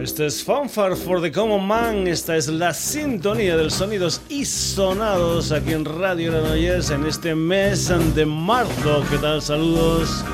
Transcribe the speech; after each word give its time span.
Este 0.00 0.26
es 0.26 0.44
Fanfare 0.44 0.94
for 0.94 1.20
the 1.20 1.32
Common 1.32 1.66
Man. 1.66 2.06
Esta 2.06 2.36
es 2.36 2.46
la 2.46 2.72
sintonía 2.72 3.56
de 3.56 3.68
sonidos 3.68 4.20
y 4.28 4.44
sonados 4.44 5.50
aquí 5.50 5.72
en 5.72 5.84
Radio 5.84 6.30
Granollers 6.30 6.90
en 6.90 7.04
este 7.04 7.34
mes 7.34 7.92
de 8.14 8.24
marzo. 8.24 9.02
¿Qué 9.10 9.18
tal? 9.18 9.42
Saludos 9.42 10.24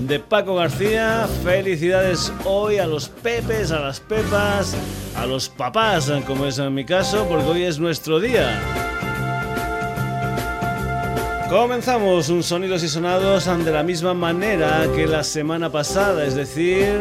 de 0.00 0.20
Paco 0.20 0.56
García. 0.56 1.26
Felicidades 1.42 2.30
hoy 2.44 2.76
a 2.76 2.86
los 2.86 3.08
pepes, 3.08 3.70
a 3.72 3.80
las 3.80 3.98
pepas, 3.98 4.74
a 5.16 5.24
los 5.24 5.48
papás, 5.48 6.12
como 6.26 6.44
es 6.44 6.58
en 6.58 6.74
mi 6.74 6.84
caso, 6.84 7.26
porque 7.26 7.46
hoy 7.46 7.62
es 7.62 7.78
nuestro 7.78 8.20
día. 8.20 8.60
Comenzamos 11.48 12.28
un 12.28 12.42
sonidos 12.42 12.82
y 12.82 12.88
sonados 12.88 13.46
de 13.46 13.72
la 13.72 13.82
misma 13.82 14.12
manera 14.12 14.86
que 14.94 15.06
la 15.06 15.24
semana 15.24 15.72
pasada, 15.72 16.26
es 16.26 16.34
decir, 16.34 17.00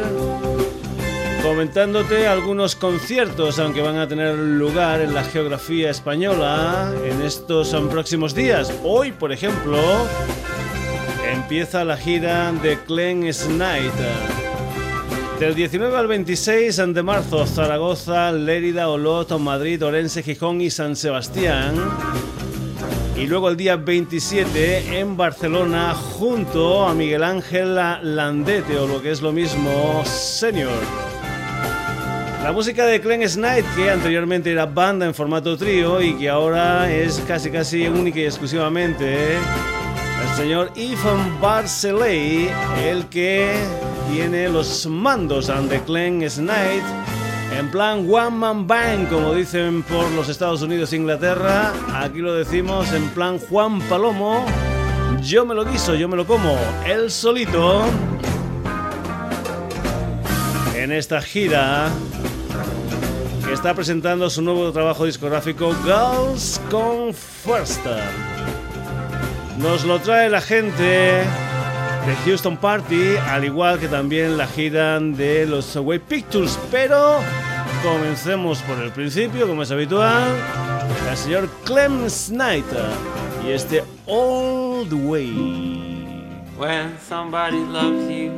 comentándote 1.41 2.27
algunos 2.27 2.75
conciertos, 2.75 3.57
aunque 3.59 3.81
van 3.81 3.97
a 3.97 4.07
tener 4.07 4.35
lugar 4.37 5.01
en 5.01 5.13
la 5.13 5.23
geografía 5.23 5.89
española 5.89 6.93
en 7.03 7.21
estos 7.21 7.75
próximos 7.89 8.35
días. 8.35 8.71
Hoy, 8.83 9.11
por 9.11 9.31
ejemplo, 9.31 9.77
empieza 11.31 11.83
la 11.83 11.97
gira 11.97 12.51
de 12.51 12.77
Clen 12.79 13.21
Night. 13.57 13.93
Del 15.39 15.55
19 15.55 15.97
al 15.97 16.07
26 16.07 16.77
de 16.93 17.03
marzo, 17.03 17.45
Zaragoza, 17.47 18.31
Lérida, 18.31 18.89
Olot, 18.89 19.31
Madrid, 19.39 19.83
Orense, 19.83 20.21
Gijón 20.21 20.61
y 20.61 20.69
San 20.69 20.95
Sebastián. 20.95 21.73
Y 23.17 23.25
luego 23.25 23.49
el 23.49 23.57
día 23.57 23.75
27 23.75 24.99
en 24.99 25.17
Barcelona 25.17 25.95
junto 25.95 26.87
a 26.87 26.93
Miguel 26.93 27.23
Ángel 27.23 27.75
Landete 27.75 28.77
o 28.77 28.87
lo 28.87 29.01
que 29.01 29.11
es 29.11 29.21
lo 29.21 29.31
mismo, 29.31 30.03
Senior. 30.05 31.10
La 32.43 32.51
música 32.51 32.85
de 32.87 32.99
Clen 32.99 33.21
Knight, 33.21 33.65
que 33.75 33.91
anteriormente 33.91 34.51
era 34.51 34.65
banda 34.65 35.05
en 35.05 35.13
formato 35.13 35.55
trío 35.57 36.01
y 36.01 36.15
que 36.15 36.27
ahora 36.27 36.91
es 36.91 37.21
casi 37.27 37.51
casi 37.51 37.87
única 37.87 38.19
y 38.19 38.25
exclusivamente 38.25 39.35
el 39.35 40.35
señor 40.35 40.71
Ivan 40.75 41.39
Barcelay, 41.39 42.49
el 42.83 43.05
que 43.07 43.53
tiene 44.11 44.49
los 44.49 44.87
mandos 44.87 45.47
de 45.47 45.79
Clen 45.81 46.27
Knight 46.27 46.83
en 47.57 47.69
plan 47.69 48.07
One 48.09 48.31
Man 48.31 48.65
Band, 48.65 49.09
como 49.09 49.35
dicen 49.35 49.83
por 49.83 50.09
los 50.11 50.27
Estados 50.27 50.63
Unidos 50.63 50.93
e 50.93 50.97
Inglaterra. 50.97 51.71
Aquí 51.93 52.19
lo 52.19 52.33
decimos 52.33 52.91
en 52.91 53.07
plan 53.09 53.37
Juan 53.37 53.79
Palomo. 53.81 54.45
Yo 55.21 55.45
me 55.45 55.53
lo 55.53 55.63
guiso, 55.63 55.93
yo 55.93 56.07
me 56.07 56.17
lo 56.17 56.25
como, 56.25 56.57
él 56.87 57.11
solito. 57.11 57.83
En 60.75 60.91
esta 60.91 61.21
gira 61.21 61.89
está 63.53 63.73
presentando 63.73 64.29
su 64.29 64.41
nuevo 64.41 64.71
trabajo 64.71 65.05
discográfico 65.05 65.75
Girls 65.83 66.61
con 66.69 67.13
Fuerza. 67.13 67.97
Nos 69.57 69.83
lo 69.83 69.99
trae 69.99 70.29
la 70.29 70.41
gente 70.41 70.83
de 70.83 72.15
Houston 72.25 72.57
Party, 72.57 73.17
al 73.29 73.43
igual 73.43 73.77
que 73.77 73.87
también 73.87 74.37
la 74.37 74.47
gira 74.47 74.99
de 74.99 75.45
los 75.45 75.75
Away 75.75 75.99
Pictures, 75.99 76.57
pero 76.71 77.19
comencemos 77.83 78.59
por 78.61 78.79
el 78.79 78.91
principio, 78.91 79.47
como 79.47 79.63
es 79.63 79.71
habitual, 79.71 80.31
el 81.09 81.17
señor 81.17 81.49
Clem 81.65 82.09
Snyder 82.09 82.89
y 83.45 83.51
este 83.51 83.83
All 84.07 84.87
the 84.87 84.95
Way. 84.95 86.47
When 86.57 86.97
somebody 87.07 87.59
loves 87.59 88.09
you, 88.09 88.31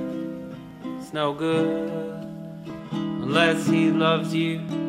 it's 1.00 1.14
no 1.14 1.34
good 1.34 1.90
unless 3.22 3.68
he 3.68 3.92
loves 3.92 4.34
you. 4.34 4.83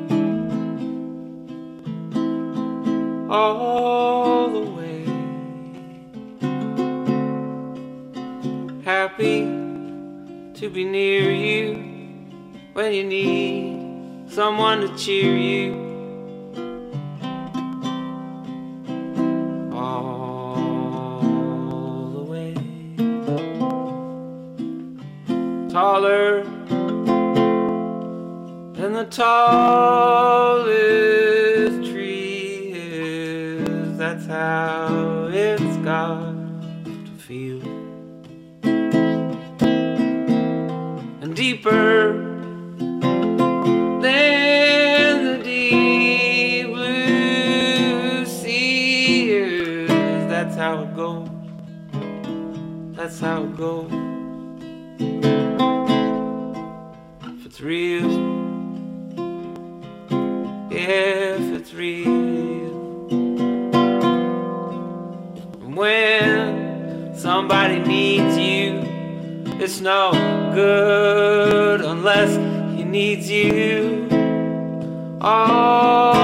All 3.30 4.48
the 4.48 4.70
way. 4.70 5.04
Happy 8.84 9.44
to 10.54 10.70
be 10.70 10.84
near 10.84 11.30
you 11.30 11.74
when 12.74 12.92
you 12.92 13.04
need 13.04 14.30
someone 14.30 14.80
to 14.80 14.88
cheer 14.96 15.36
you. 15.36 15.74
All 19.72 21.20
the 22.12 22.22
way. 22.22 22.54
Taller 25.70 26.44
than 28.74 28.92
the 28.92 29.06
tallest 29.10 30.83
how 34.54 35.28
it's 35.32 35.76
got 35.78 36.32
to 37.06 37.12
feel. 37.26 37.60
And 41.22 41.34
deeper 41.34 42.12
than 44.04 45.14
the 45.28 45.36
deep 45.42 46.66
blue 46.68 48.26
sea 48.26 49.30
is. 49.30 49.88
That's 50.34 50.56
how 50.56 50.82
it 50.84 50.94
goes. 51.02 51.28
That's 52.96 53.18
how 53.18 53.38
it 53.42 53.56
goes. 53.56 53.90
If 57.36 57.40
it's 57.46 57.60
real, 57.60 58.10
if 60.70 61.44
it's 61.58 61.74
real. 61.74 62.33
When 65.84 67.14
somebody 67.14 67.78
needs 67.78 68.38
you. 68.38 68.80
It's 69.62 69.82
no 69.82 70.12
good 70.54 71.82
unless 71.82 72.32
he 72.74 72.84
needs 72.84 73.30
you 73.30 74.08
all 75.20 76.23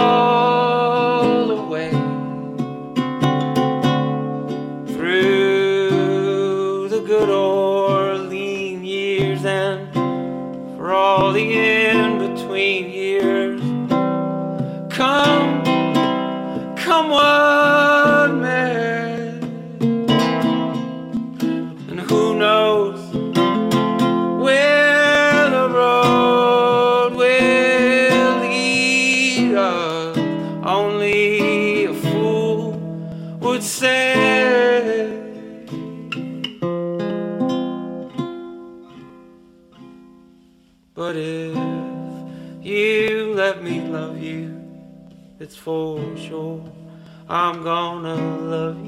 I'm 47.32 47.62
gonna 47.62 48.16
love 48.16 48.79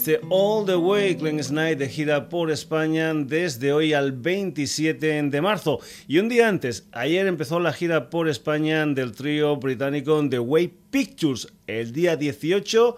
este 0.00 0.18
All 0.30 0.64
the 0.64 0.76
Way 0.76 1.16
Glenn 1.16 1.44
Snide 1.44 1.76
de 1.76 1.86
gira 1.86 2.30
por 2.30 2.50
España 2.50 3.12
desde 3.12 3.74
hoy 3.74 3.92
al 3.92 4.12
27 4.12 5.24
de 5.24 5.40
marzo. 5.42 5.78
Y 6.08 6.18
un 6.18 6.30
día 6.30 6.48
antes, 6.48 6.88
ayer 6.92 7.26
empezó 7.26 7.60
la 7.60 7.74
gira 7.74 8.08
por 8.08 8.26
España 8.26 8.86
del 8.86 9.12
trío 9.12 9.56
británico 9.56 10.26
The 10.26 10.38
Way 10.38 10.72
Pictures. 10.90 11.48
El 11.66 11.92
día 11.92 12.16
18 12.16 12.96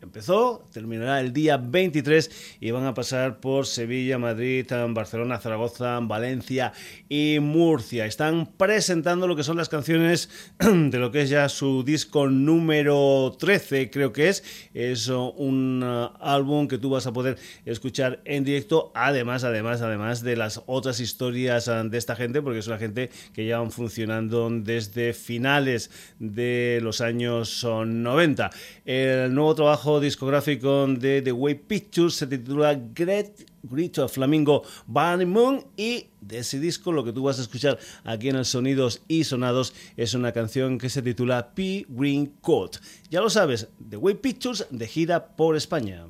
Empezó, 0.00 0.64
terminará 0.72 1.18
el 1.20 1.32
día 1.32 1.56
23 1.56 2.58
y 2.60 2.70
van 2.70 2.86
a 2.86 2.94
pasar 2.94 3.40
por 3.40 3.66
Sevilla, 3.66 4.16
Madrid, 4.16 4.64
Barcelona, 4.90 5.40
Zaragoza, 5.40 5.98
Valencia 6.00 6.72
y 7.08 7.38
Murcia. 7.40 8.06
Están 8.06 8.46
presentando 8.56 9.26
lo 9.26 9.34
que 9.34 9.42
son 9.42 9.56
las 9.56 9.68
canciones 9.68 10.30
de 10.60 10.98
lo 10.98 11.10
que 11.10 11.22
es 11.22 11.30
ya 11.30 11.48
su 11.48 11.82
disco 11.82 12.28
número 12.28 13.36
13, 13.40 13.90
creo 13.90 14.12
que 14.12 14.28
es. 14.28 14.44
Es 14.72 15.08
un 15.08 15.82
uh, 15.82 16.16
álbum 16.20 16.68
que 16.68 16.78
tú 16.78 16.90
vas 16.90 17.08
a 17.08 17.12
poder 17.12 17.36
escuchar 17.64 18.20
en 18.24 18.44
directo, 18.44 18.92
además, 18.94 19.42
además, 19.42 19.82
además 19.82 20.22
de 20.22 20.36
las 20.36 20.62
otras 20.66 21.00
historias 21.00 21.66
uh, 21.66 21.88
de 21.88 21.98
esta 21.98 22.14
gente, 22.14 22.40
porque 22.40 22.60
es 22.60 22.68
una 22.68 22.78
gente 22.78 23.10
que 23.34 23.44
llevan 23.44 23.72
funcionando 23.72 24.48
desde 24.48 25.12
finales 25.12 25.90
de 26.20 26.78
los 26.82 27.00
años 27.00 27.66
90. 27.66 28.46
Uh, 28.46 28.90
el 28.90 29.34
nuevo 29.34 29.56
trabajo 29.56 29.88
discográfico 30.00 30.86
de 30.86 31.22
The 31.22 31.32
Way 31.32 31.54
Pictures 31.54 32.14
se 32.14 32.26
titula 32.26 32.74
Great 32.94 33.30
Grito 33.62 34.08
Flamingo 34.08 34.62
Bunny 34.86 35.26
Moon 35.26 35.64
y 35.76 36.06
de 36.20 36.38
ese 36.38 36.60
disco 36.60 36.92
lo 36.92 37.04
que 37.04 37.12
tú 37.12 37.24
vas 37.24 37.38
a 37.38 37.42
escuchar 37.42 37.78
aquí 38.04 38.28
en 38.28 38.36
el 38.36 38.44
Sonidos 38.44 39.02
y 39.08 39.24
Sonados 39.24 39.74
es 39.96 40.14
una 40.14 40.32
canción 40.32 40.78
que 40.78 40.90
se 40.90 41.02
titula 41.02 41.54
P 41.54 41.86
Green 41.88 42.26
Coat. 42.40 42.76
Ya 43.10 43.20
lo 43.20 43.30
sabes, 43.30 43.68
The 43.88 43.96
Way 43.96 44.14
Pictures 44.14 44.66
de 44.70 44.86
gira 44.86 45.36
por 45.36 45.56
España. 45.56 46.06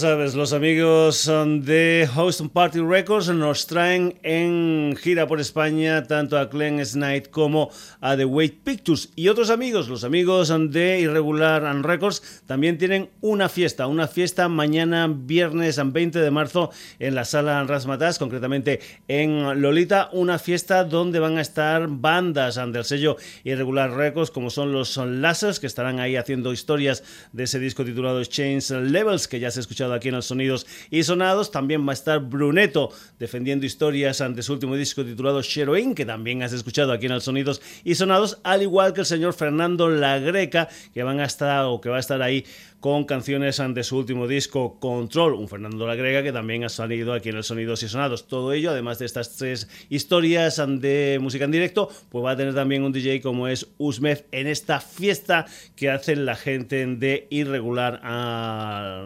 Sabes, 0.00 0.34
los 0.34 0.54
amigos 0.54 1.28
um, 1.28 1.60
de 1.60 2.08
Host 2.16 2.40
Party 2.54 2.80
Records 2.80 3.28
nos 3.28 3.66
traen 3.66 4.18
en 4.22 4.96
gira 4.96 5.26
por 5.26 5.42
España 5.42 6.04
tanto 6.04 6.38
a 6.38 6.46
Glenn 6.46 6.82
Snide 6.82 7.24
como 7.24 7.70
a 8.00 8.16
The 8.16 8.24
Wait 8.24 8.62
Pictures. 8.64 9.10
Y 9.14 9.28
otros 9.28 9.50
amigos, 9.50 9.90
los 9.90 10.02
amigos 10.02 10.48
um, 10.48 10.70
de 10.70 11.00
Irregular 11.00 11.66
and 11.66 11.84
Records, 11.84 12.42
también 12.46 12.78
tienen 12.78 13.10
una 13.20 13.50
fiesta, 13.50 13.88
una 13.88 14.08
fiesta 14.08 14.48
mañana 14.48 15.06
viernes 15.06 15.78
20 15.84 16.18
de 16.18 16.30
marzo 16.30 16.70
en 16.98 17.14
la 17.14 17.26
sala 17.26 17.62
Rasmatas, 17.64 18.18
concretamente 18.18 18.80
en 19.06 19.60
Lolita, 19.60 20.08
una 20.14 20.38
fiesta 20.38 20.84
donde 20.84 21.18
van 21.18 21.36
a 21.36 21.42
estar 21.42 21.88
bandas 21.88 22.56
um, 22.56 22.72
del 22.72 22.86
sello 22.86 23.18
Irregular 23.44 23.92
Records, 23.92 24.30
como 24.30 24.48
son 24.48 24.72
los 24.72 24.96
Lasers, 24.96 25.60
que 25.60 25.66
estarán 25.66 26.00
ahí 26.00 26.16
haciendo 26.16 26.54
historias 26.54 27.04
de 27.32 27.42
ese 27.42 27.58
disco 27.58 27.84
titulado 27.84 28.24
Change 28.24 28.70
Levels, 28.80 29.28
que 29.28 29.40
ya 29.40 29.50
se 29.50 29.58
ha 29.58 29.60
escuchado 29.60 29.89
aquí 29.94 30.08
en 30.08 30.14
los 30.14 30.26
Sonidos 30.26 30.66
y 30.90 31.02
Sonados. 31.02 31.50
También 31.50 31.86
va 31.86 31.92
a 31.92 31.94
estar 31.94 32.20
Bruneto 32.20 32.90
defendiendo 33.18 33.66
historias 33.66 34.20
ante 34.20 34.42
su 34.42 34.52
último 34.52 34.76
disco 34.76 35.04
titulado 35.04 35.42
Sheroin, 35.42 35.94
que 35.94 36.06
también 36.06 36.42
has 36.42 36.52
escuchado 36.52 36.92
aquí 36.92 37.06
en 37.06 37.12
los 37.12 37.24
Sonidos 37.24 37.60
y 37.84 37.94
Sonados, 37.94 38.38
al 38.42 38.62
igual 38.62 38.92
que 38.92 39.00
el 39.00 39.06
señor 39.06 39.34
Fernando 39.34 39.88
La 39.88 40.18
Greca, 40.18 40.68
que 40.92 41.02
van 41.02 41.20
a 41.20 41.24
estar 41.24 41.64
o 41.66 41.80
que 41.80 41.88
va 41.88 41.96
a 41.96 42.00
estar 42.00 42.22
ahí 42.22 42.44
con 42.80 43.04
canciones 43.04 43.60
de 43.74 43.84
su 43.84 43.98
último 43.98 44.26
disco 44.26 44.80
Control, 44.80 45.34
un 45.34 45.48
Fernando 45.48 45.86
La 45.86 45.94
Grega 45.94 46.22
que 46.22 46.32
también 46.32 46.64
ha 46.64 46.70
salido 46.70 47.12
aquí 47.12 47.28
en 47.28 47.36
el 47.36 47.44
Sonidos 47.44 47.82
y 47.82 47.88
Sonados. 47.88 48.26
Todo 48.26 48.54
ello, 48.54 48.70
además 48.70 48.98
de 48.98 49.06
estas 49.06 49.36
tres 49.36 49.68
historias 49.90 50.62
de 50.80 51.18
música 51.20 51.44
en 51.44 51.50
directo, 51.50 51.90
pues 52.08 52.24
va 52.24 52.30
a 52.30 52.36
tener 52.36 52.54
también 52.54 52.82
un 52.82 52.92
DJ 52.92 53.20
como 53.20 53.48
es 53.48 53.68
Usmef 53.76 54.22
en 54.32 54.46
esta 54.46 54.80
fiesta 54.80 55.46
que 55.76 55.90
hace 55.90 56.16
la 56.16 56.36
gente 56.36 56.86
de 56.86 57.26
Irregular 57.28 58.00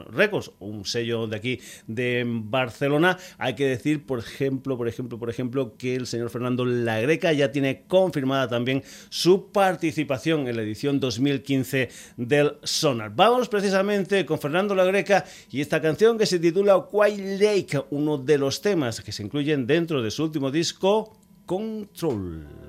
Records, 0.09 0.53
un 0.61 0.85
sello 0.85 1.27
de 1.27 1.37
aquí 1.37 1.61
de 1.89 2.25
Barcelona. 2.27 3.19
Hay 3.39 3.55
que 3.55 3.67
decir, 3.67 4.07
por 4.07 4.21
ejemplo, 4.21 4.77
por 4.77 4.87
ejemplo, 4.87 5.19
por 5.19 5.31
ejemplo, 5.31 5.77
que 5.77 5.97
el 5.97 6.07
señor 6.07 6.31
Fernando 6.31 6.65
La 6.65 7.01
Greca 7.01 7.33
ya 7.33 7.51
tiene 7.51 7.83
confirmada 7.89 8.49
también 8.49 8.85
su 9.09 9.51
participación 9.51 10.47
en 10.47 10.57
la 10.57 10.63
edición 10.63 11.01
2015 11.01 11.89
del 12.17 12.53
Sonar. 12.63 13.13
Vamos 13.17 13.49
precisamente 13.65 14.27
con 14.27 14.39
Fernando 14.39 14.75
La 14.75 14.85
Greca 14.85 15.25
y 15.51 15.63
esta 15.63 15.81
canción 15.81 16.19
que 16.19 16.27
se 16.27 16.39
titula 16.39 16.77
White 16.77 17.39
Lake, 17.39 17.83
uno 17.93 18.19
de 18.19 18.37
los 18.37 18.61
temas 18.61 19.01
que 19.01 19.11
se 19.11 19.23
incluyen 19.23 19.67
dentro 19.67 20.03
de 20.03 20.11
su 20.11 20.23
último 20.23 20.51
disco, 20.51 21.17
Control. 21.47 22.64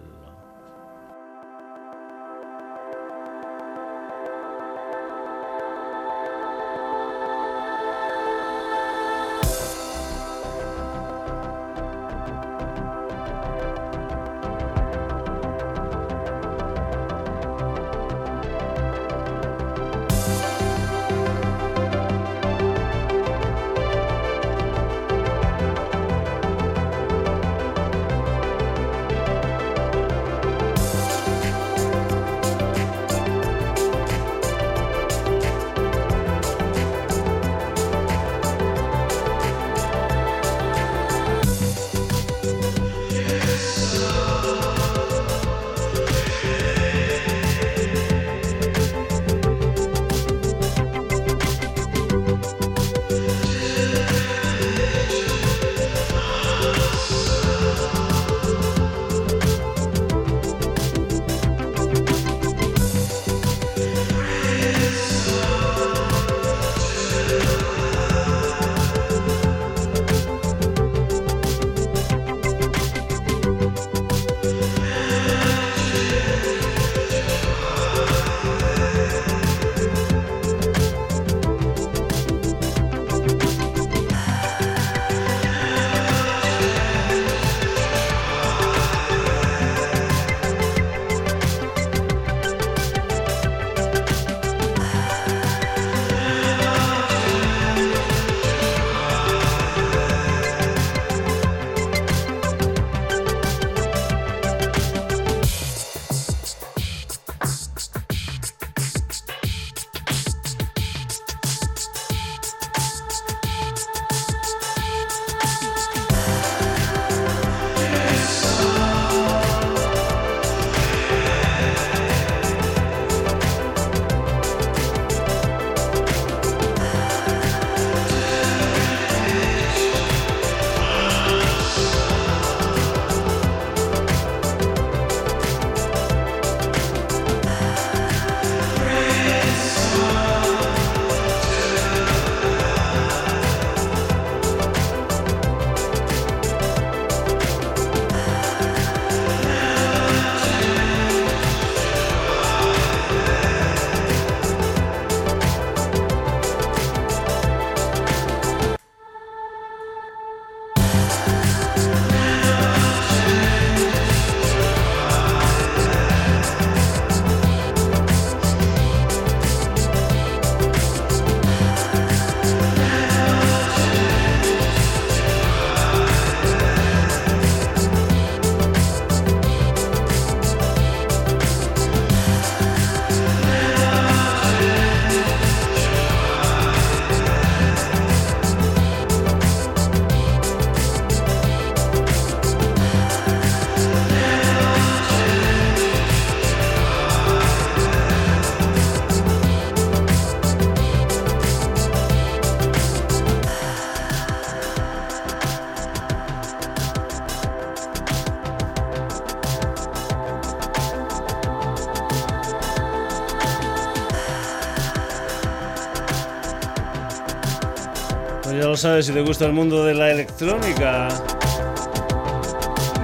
Sabes 218.86 219.08
si 219.08 219.14
te 219.14 219.22
gusta 219.22 219.48
el 219.48 219.52
mundo 219.52 219.84
de 219.84 219.96
la 219.96 220.12
electrónica. 220.12 221.08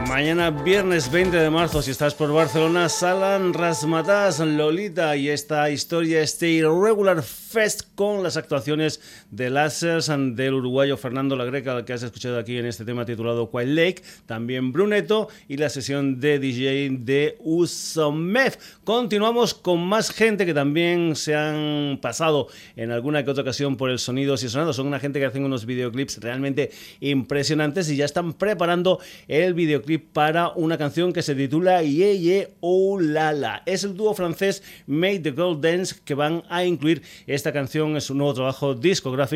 Mañana 0.08 0.52
viernes 0.52 1.12
20 1.12 1.36
de 1.36 1.50
marzo, 1.50 1.82
si 1.82 1.90
estás 1.90 2.14
por 2.14 2.32
Barcelona, 2.32 2.88
Salan 2.88 3.52
Rasmatas, 3.52 4.38
Lolita 4.42 5.16
y 5.16 5.30
esta 5.30 5.68
historia, 5.72 6.22
este 6.22 6.50
Irregular 6.50 7.24
Fest 7.24 7.96
con 7.96 8.22
las 8.22 8.38
actuaciones 8.38 9.01
de 9.42 9.50
Lasers 9.50 10.10
eh, 10.10 10.16
del 10.36 10.54
uruguayo 10.54 10.98
Fernando 10.98 11.36
Lagreca, 11.36 11.76
al 11.76 11.84
que 11.84 11.94
has 11.94 12.04
escuchado 12.04 12.38
aquí 12.38 12.58
en 12.58 12.68
este 12.68 12.86
tema 12.86 13.06
titulado 13.06 13.50
Quiet 13.50 13.68
Lake, 13.70 14.04
también 14.28 14.72
Brunetto 14.72 15.30
y 15.48 15.58
la 15.58 15.70
sesión 15.70 16.20
de 16.20 16.38
DJ 16.38 16.90
de 17.00 17.38
Usomef. 17.40 18.58
Continuamos 18.84 19.56
con 19.56 19.84
más 19.84 20.12
gente 20.12 20.46
que 20.46 20.54
también 20.54 21.16
se 21.16 21.36
han 21.36 21.98
pasado 22.02 22.50
en 22.76 22.92
alguna 22.92 23.26
que 23.26 23.32
otra 23.32 23.42
ocasión 23.42 23.78
por 23.78 23.90
el 23.90 23.98
sonido 23.98 24.36
y 24.36 24.38
sonando. 24.38 24.74
Son 24.74 24.86
una 24.86 25.00
gente 25.00 25.20
que 25.20 25.26
hacen 25.26 25.44
unos 25.44 25.66
videoclips 25.66 26.20
realmente 26.20 26.70
impresionantes 27.00 27.90
y 27.90 27.96
ya 27.96 28.06
están 28.06 28.34
preparando 28.34 29.00
el 29.28 29.56
videoclip 29.56 30.12
para 30.14 30.50
una 30.50 30.78
canción 30.78 31.14
que 31.14 31.24
se 31.24 31.34
titula 31.34 31.82
Yeye 31.82 32.20
Ye, 32.20 32.54
Oh 32.60 33.00
La 33.00 33.34
La. 33.34 33.64
Es 33.66 33.84
el 33.84 33.98
dúo 33.98 34.14
francés 34.14 34.62
Made 34.86 35.22
the 35.22 35.32
Gold 35.32 35.64
Dance 35.64 35.96
que 36.06 36.14
van 36.14 36.44
a 36.48 36.64
incluir 36.64 37.02
esta 37.26 37.52
canción 37.52 37.96
en 37.96 38.02
su 38.02 38.14
nuevo 38.14 38.36
trabajo 38.36 38.76
discográfico 38.76 39.31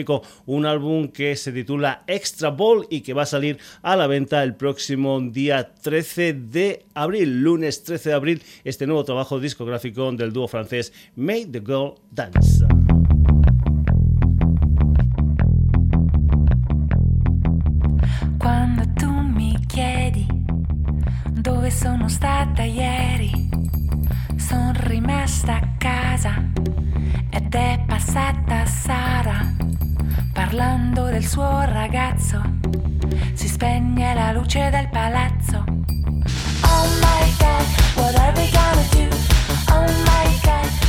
un 0.45 0.65
álbum 0.65 1.07
que 1.07 1.35
se 1.35 1.51
titula 1.51 2.03
Extra 2.07 2.49
Ball 2.49 2.85
y 2.89 3.01
que 3.01 3.13
va 3.13 3.23
a 3.23 3.25
salir 3.25 3.57
a 3.81 3.95
la 3.95 4.07
venta 4.07 4.43
el 4.43 4.55
próximo 4.55 5.19
día 5.21 5.73
13 5.75 6.33
de 6.33 6.85
abril, 6.93 7.41
lunes 7.41 7.83
13 7.83 8.09
de 8.09 8.15
abril, 8.15 8.43
este 8.63 8.87
nuevo 8.87 9.05
trabajo 9.05 9.39
discográfico 9.39 10.11
del 10.11 10.33
dúo 10.33 10.47
francés 10.47 10.91
Make 11.15 11.47
the 11.47 11.59
Girl 11.59 11.95
Dance. 12.11 12.65
Quando 18.37 18.83
tu 18.97 19.09
mi 19.09 19.55
chiedi 19.67 20.27
dove 21.31 21.71
sono 21.71 22.09
stata 22.09 22.63
ieri, 22.63 23.31
sono 24.37 24.73
rimasta 24.87 25.55
a 25.55 25.75
casa 25.77 26.51
ed 27.29 27.53
è 27.53 27.83
passata 27.85 28.65
Sara 28.65 29.64
parlando 30.47 31.05
del 31.05 31.25
suo 31.25 31.61
ragazzo. 31.65 32.39
Si 33.33 33.47
spegne 33.47 34.13
la 34.13 34.31
luce 34.31 34.69
del 34.69 34.87
palazzo. 34.89 35.63
Oh 36.61 36.87
my 37.01 37.33
god, 37.39 37.65
what 37.95 38.15
are 38.15 38.31
we 38.35 38.47
gonna 38.51 38.87
do? 38.91 39.07
Oh 39.71 39.87
my 40.03 40.39
god. 40.43 40.84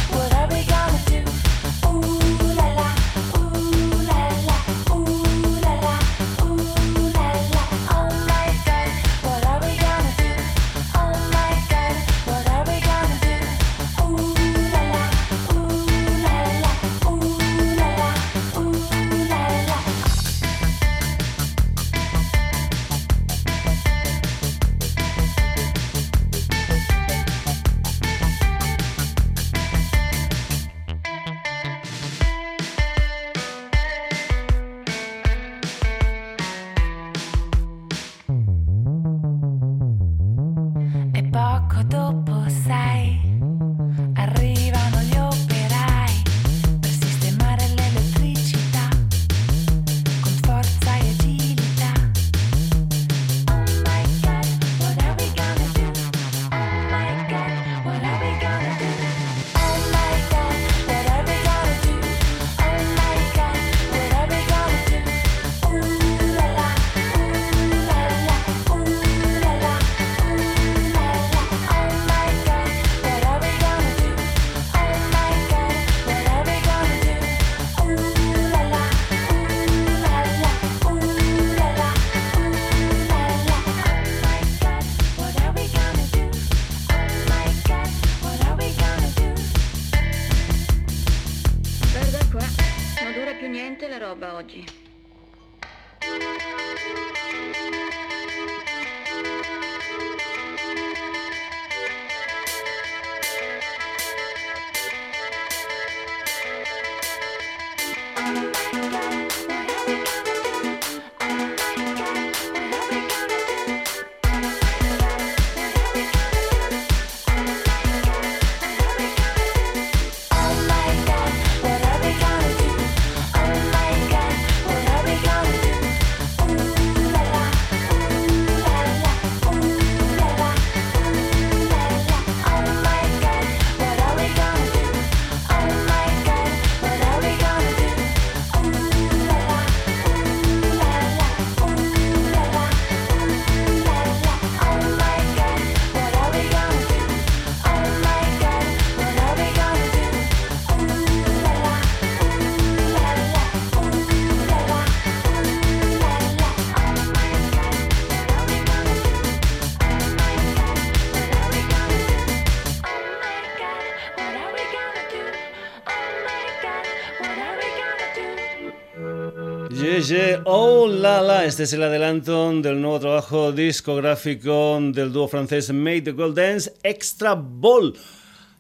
Este 171.47 171.63
es 171.63 171.73
el 171.75 171.85
adelanto 171.85 172.53
del 172.61 172.81
nuevo 172.81 172.99
trabajo 172.99 173.53
discográfico 173.53 174.81
del 174.81 175.13
dúo 175.13 175.29
francés 175.29 175.73
Made 175.73 176.03
the 176.03 176.11
Gold 176.11 176.37
Dance 176.37 176.73
Extra 176.83 177.37
Ball. 177.37 177.95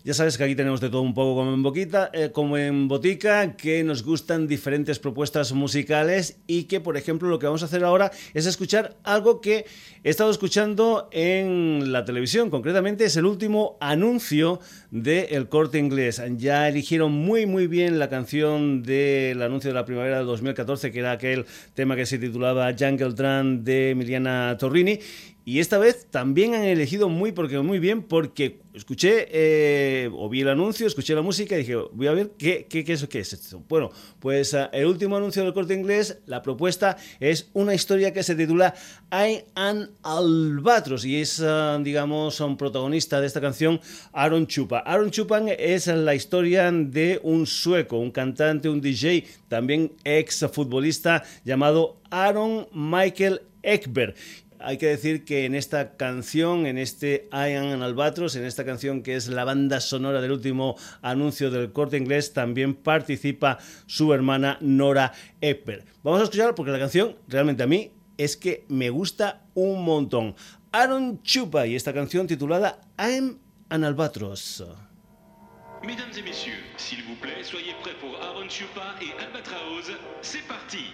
Ya 0.07 0.14
sabes 0.14 0.38
que 0.38 0.45
aquí 0.45 0.55
tenemos 0.55 0.81
de 0.81 0.88
todo 0.88 1.03
un 1.03 1.14
poco 1.14 1.35
como 1.35 1.53
en, 1.53 1.64
boquita, 1.64 2.11
eh, 2.12 2.31
como 2.31 2.57
en 2.57 2.87
botica, 2.87 3.57
que 3.57 3.83
nos 3.83 4.05
gustan 4.05 4.47
diferentes 4.47 5.01
propuestas 5.01 5.53
musicales 5.53 6.38
y 6.47 6.64
que, 6.69 6.79
por 6.79 6.97
ejemplo, 6.97 7.29
lo 7.29 7.40
que 7.40 7.47
vamos 7.47 7.64
a 7.64 7.64
hacer 7.64 7.83
ahora 7.83 8.12
es 8.33 8.47
escuchar 8.47 8.97
algo 9.03 9.40
que 9.40 9.66
he 10.05 10.11
estado 10.11 10.31
escuchando 10.31 11.09
en 11.11 11.90
la 11.90 12.05
televisión. 12.05 12.51
Concretamente 12.51 13.05
es 13.05 13.16
el 13.16 13.27
último 13.27 13.77
anuncio 13.81 14.61
del 14.92 15.27
El 15.31 15.49
Corte 15.49 15.79
Inglés. 15.79 16.23
Ya 16.37 16.69
eligieron 16.69 17.11
muy, 17.11 17.47
muy 17.47 17.66
bien 17.66 17.99
la 17.99 18.09
canción 18.09 18.85
del 18.85 19.42
anuncio 19.42 19.71
de 19.71 19.75
la 19.75 19.87
primavera 19.87 20.19
del 20.19 20.27
2014, 20.27 20.92
que 20.92 21.01
era 21.01 21.11
aquel 21.11 21.47
tema 21.75 21.97
que 21.97 22.07
se 22.07 22.19
titulaba 22.19 22.73
Jungle 22.79 23.12
Drum 23.12 23.64
de 23.64 23.90
Emiliana 23.90 24.57
Torrini. 24.57 25.01
Y 25.49 25.61
esta 25.61 25.79
vez 25.79 26.09
también 26.11 26.57
han 26.57 26.65
elegido 26.65 27.09
muy, 27.09 27.31
porque, 27.31 27.61
muy 27.61 27.79
bien 27.79 28.03
porque 28.03 28.59
escuché 28.75 29.29
eh, 29.31 30.11
o 30.13 30.29
vi 30.29 30.41
el 30.41 30.49
anuncio, 30.49 30.89
escuché 30.89 31.15
la 31.15 31.23
música 31.23 31.55
y 31.55 31.59
dije, 31.59 31.77
voy 31.93 32.09
a 32.09 32.13
ver 32.13 32.33
qué, 32.37 32.67
qué, 32.69 32.85
qué, 32.85 32.95
es, 32.95 33.07
qué 33.07 33.21
es 33.21 33.33
esto. 33.33 33.63
Bueno, 33.69 33.93
pues 34.19 34.53
uh, 34.55 34.67
el 34.73 34.87
último 34.87 35.17
anuncio 35.17 35.45
del 35.45 35.55
corte 35.55 35.75
inglés, 35.75 36.19
la 36.27 36.43
propuesta 36.43 36.97
es 37.21 37.49
una 37.53 37.75
historia 37.75 38.13
que 38.13 38.25
se 38.25 38.35
titula 38.35 38.75
I 39.13 39.45
am 39.55 39.89
Albatros 40.03 41.05
y 41.05 41.21
es, 41.21 41.39
uh, 41.39 41.81
digamos, 41.81 42.41
un 42.41 42.57
protagonista 42.57 43.21
de 43.21 43.29
esta 43.29 43.41
canción, 43.41 43.81
Aaron 44.13 44.49
Chupa. 44.49 44.81
Aaron 44.81 45.13
Chupan 45.13 45.47
es 45.49 45.87
la 45.87 46.17
historia 46.17 46.73
de 46.73 47.21
un 47.23 47.47
sueco, 47.47 47.99
un 47.99 48.11
cantante, 48.11 48.69
un 48.69 48.81
DJ, 48.81 49.25
también 49.47 49.93
ex 50.03 50.45
futbolista 50.53 51.23
llamado 51.45 52.01
Aaron 52.11 52.67
Michael 52.73 53.43
Ekberg 53.63 54.15
hay 54.61 54.79
que 54.79 54.87
decir 54.87 55.25
que 55.25 55.45
en 55.45 55.55
esta 55.55 55.97
canción, 55.97 56.66
en 56.66 56.79
este 56.79 57.29
I 57.33 57.55
Am 57.55 57.83
Albatros, 57.83 58.37
en 58.37 58.45
esta 58.45 58.64
canción 58.64 59.03
que 59.03 59.16
es 59.16 59.29
la 59.29 59.45
banda 59.45 59.81
sonora 59.81 60.21
del 60.21 60.33
último 60.33 60.77
anuncio 61.03 61.51
del 61.51 61.73
corte 61.73 61.97
inglés, 61.97 62.33
también 62.33 62.75
participa 62.75 63.59
su 63.87 64.12
hermana 64.12 64.59
Nora 64.61 65.12
Epper. 65.40 65.85
Vamos 66.03 66.21
a 66.21 66.25
escuchar 66.25 66.55
porque 66.55 66.73
la 66.73 66.79
canción 66.79 67.16
realmente 67.29 67.62
a 67.62 67.66
mí 67.66 67.92
es 68.19 68.37
que 68.37 68.64
me 68.69 68.90
gusta 68.90 69.45
un 69.55 69.85
montón. 69.85 70.35
Aaron 70.73 71.23
Chupa 71.23 71.66
y 71.66 71.75
esta 71.75 71.92
canción 71.92 72.27
titulada 72.27 72.81
I'm 72.99 73.38
an 73.71 73.85
Albatros. 73.85 74.64
Mesdames 75.83 76.16
et 76.16 76.23
messieurs, 76.23 76.57
s'il 76.77 77.03
vous 77.05 77.16
plaît, 77.21 77.45
soyez 77.45 77.75
prêts 77.83 77.95
pour 78.01 78.16
Aaron 78.21 78.49
Chupa 78.49 78.97
et 79.01 79.12
Albatraoz. 79.23 79.92
C'est 80.23 80.42
parti 80.49 80.87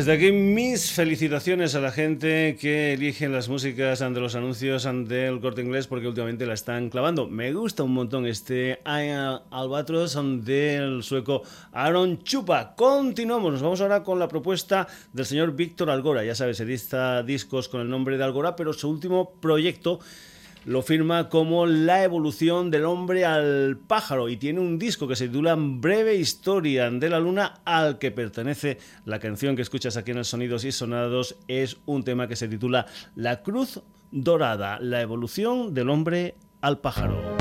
Desde 0.00 0.12
aquí 0.12 0.32
mis 0.32 0.92
felicitaciones 0.92 1.74
a 1.74 1.80
la 1.80 1.92
gente 1.92 2.56
que 2.58 2.94
elige 2.94 3.28
las 3.28 3.50
músicas 3.50 3.98
de 3.98 4.08
los 4.18 4.34
anuncios 4.34 4.88
del 5.06 5.42
corte 5.42 5.60
inglés 5.60 5.88
porque 5.88 6.08
últimamente 6.08 6.46
la 6.46 6.54
están 6.54 6.88
clavando. 6.88 7.28
Me 7.28 7.52
gusta 7.52 7.82
un 7.82 7.92
montón 7.92 8.24
este 8.24 8.80
Albatros 8.82 10.18
del 10.42 11.02
sueco 11.02 11.42
Aaron 11.72 12.22
Chupa. 12.22 12.74
Continuamos, 12.76 13.52
nos 13.52 13.60
vamos 13.60 13.82
ahora 13.82 14.02
con 14.02 14.18
la 14.18 14.26
propuesta 14.26 14.88
del 15.12 15.26
señor 15.26 15.54
Víctor 15.54 15.90
Algora. 15.90 16.24
Ya 16.24 16.34
sabes, 16.34 16.60
edita 16.60 17.22
discos 17.22 17.68
con 17.68 17.82
el 17.82 17.90
nombre 17.90 18.16
de 18.16 18.24
Algora, 18.24 18.56
pero 18.56 18.72
su 18.72 18.88
último 18.88 19.34
proyecto 19.38 20.00
lo 20.64 20.82
firma 20.82 21.28
como 21.28 21.66
La 21.66 22.04
evolución 22.04 22.70
del 22.70 22.84
hombre 22.84 23.24
al 23.24 23.78
pájaro 23.78 24.28
y 24.28 24.36
tiene 24.36 24.60
un 24.60 24.78
disco 24.78 25.08
que 25.08 25.16
se 25.16 25.28
titula 25.28 25.56
Breve 25.58 26.16
Historia 26.16 26.90
de 26.90 27.08
la 27.08 27.18
Luna 27.18 27.60
al 27.64 27.98
que 27.98 28.10
pertenece 28.10 28.78
la 29.04 29.18
canción 29.18 29.56
que 29.56 29.62
escuchas 29.62 29.96
aquí 29.96 30.10
en 30.10 30.18
el 30.18 30.24
Sonidos 30.24 30.64
y 30.64 30.72
Sonados 30.72 31.36
es 31.48 31.78
un 31.86 32.04
tema 32.04 32.28
que 32.28 32.36
se 32.36 32.48
titula 32.48 32.86
La 33.14 33.42
Cruz 33.42 33.80
Dorada, 34.10 34.78
la 34.80 35.00
evolución 35.00 35.72
del 35.72 35.88
hombre 35.88 36.34
al 36.60 36.78
pájaro. 36.78 37.39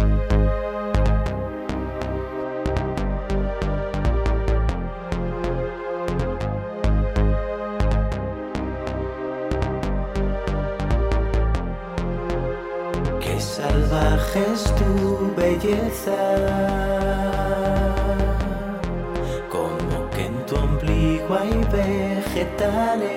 Como 19.49 20.09
que 20.11 20.25
en 20.25 20.45
tu 20.45 20.55
ombligo 20.55 21.35
hay 21.35 21.65
vegetales. 21.71 23.09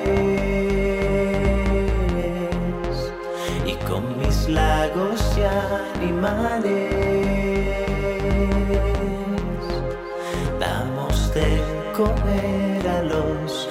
Y 3.67 3.75
con 3.89 4.19
mis 4.19 4.49
lagos 4.49 5.21
y 5.37 5.43
animales. 6.01 6.93
Damos 10.59 11.35
de 11.35 11.61
comer 11.95 12.89
a 12.89 13.03
los 13.03 13.69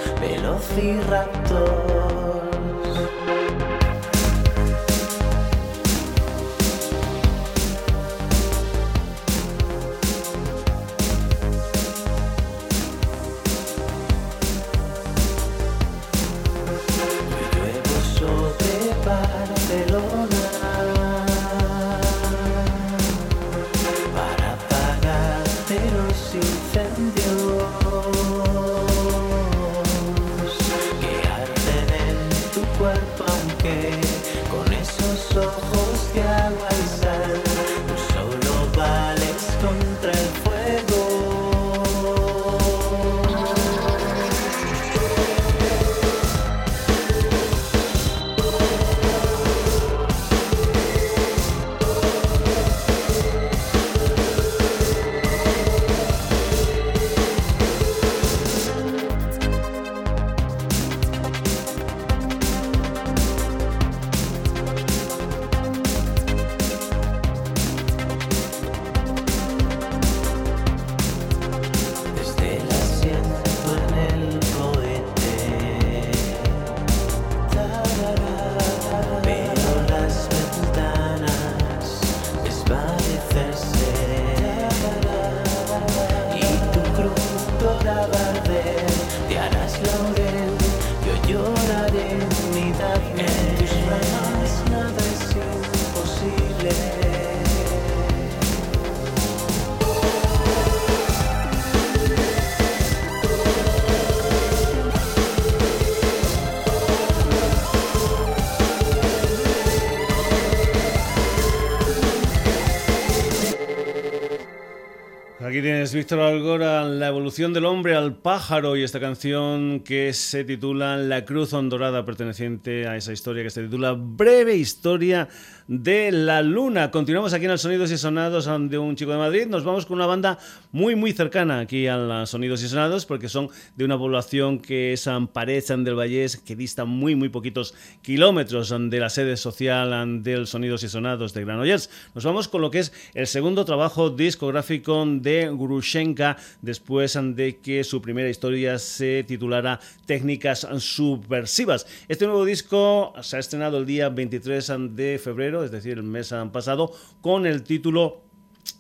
velociraptors. 115.91 115.93
Víctor 115.93 116.19
Algora, 116.19 116.83
evolución 117.11 117.51
del 117.51 117.65
hombre 117.65 117.93
al 117.93 118.15
pájaro 118.15 118.77
y 118.77 118.83
esta 118.83 119.01
canción 119.01 119.81
que 119.81 120.13
se 120.13 120.45
titula 120.45 120.95
La 120.95 121.25
Cruz 121.25 121.51
Dorada, 121.51 122.05
perteneciente 122.05 122.87
a 122.87 122.95
esa 122.95 123.11
historia 123.11 123.43
que 123.43 123.49
se 123.49 123.63
titula 123.63 123.93
Breve 123.97 124.55
Historia 124.55 125.27
de 125.67 126.11
la 126.11 126.41
Luna. 126.41 126.91
Continuamos 126.91 127.33
aquí 127.33 127.45
en 127.45 127.51
el 127.51 127.59
Sonidos 127.59 127.91
y 127.91 127.97
Sonados 127.97 128.49
de 128.69 128.77
un 128.77 128.95
chico 128.95 129.11
de 129.11 129.17
Madrid. 129.17 129.47
Nos 129.47 129.63
vamos 129.63 129.85
con 129.85 129.97
una 129.97 130.05
banda 130.05 130.39
muy, 130.71 130.95
muy 130.95 131.11
cercana 131.11 131.59
aquí 131.59 131.87
a 131.87 132.25
Sonidos 132.25 132.63
y 132.63 132.67
Sonados 132.67 133.05
porque 133.05 133.29
son 133.29 133.49
de 133.75 133.85
una 133.85 133.97
población 133.97 134.59
que 134.59 134.93
es 134.93 135.09
Pared 135.33 135.63
del 135.63 135.95
Vallés, 135.95 136.37
que 136.37 136.55
dista 136.55 136.85
muy, 136.85 137.15
muy 137.15 137.29
poquitos 137.29 137.73
kilómetros 138.01 138.73
de 138.77 138.99
la 138.99 139.09
sede 139.09 139.37
social 139.37 140.23
del 140.23 140.47
Sonidos 140.47 140.83
y 140.83 140.89
Sonados 140.89 141.33
de 141.33 141.43
Granollers. 141.45 141.89
Nos 142.15 142.25
vamos 142.25 142.47
con 142.47 142.61
lo 142.61 142.71
que 142.71 142.79
es 142.79 142.93
el 143.13 143.27
segundo 143.27 143.65
trabajo 143.65 144.09
discográfico 144.09 145.05
de 145.05 145.49
Grushenka 145.53 146.37
después 146.61 147.00
de 147.01 147.57
que 147.63 147.83
su 147.83 147.99
primera 147.99 148.29
historia 148.29 148.77
se 148.77 149.23
titulara 149.27 149.79
Técnicas 150.05 150.67
Subversivas. 150.77 151.87
Este 152.07 152.25
nuevo 152.25 152.45
disco 152.45 153.13
se 153.23 153.37
ha 153.37 153.39
estrenado 153.39 153.79
el 153.79 153.87
día 153.87 154.09
23 154.09 154.71
de 154.91 155.19
febrero 155.21 155.63
es 155.63 155.71
decir, 155.71 155.97
el 155.97 156.03
mes 156.03 156.31
pasado, 156.51 156.93
con 157.21 157.47
el 157.47 157.63
título 157.63 158.21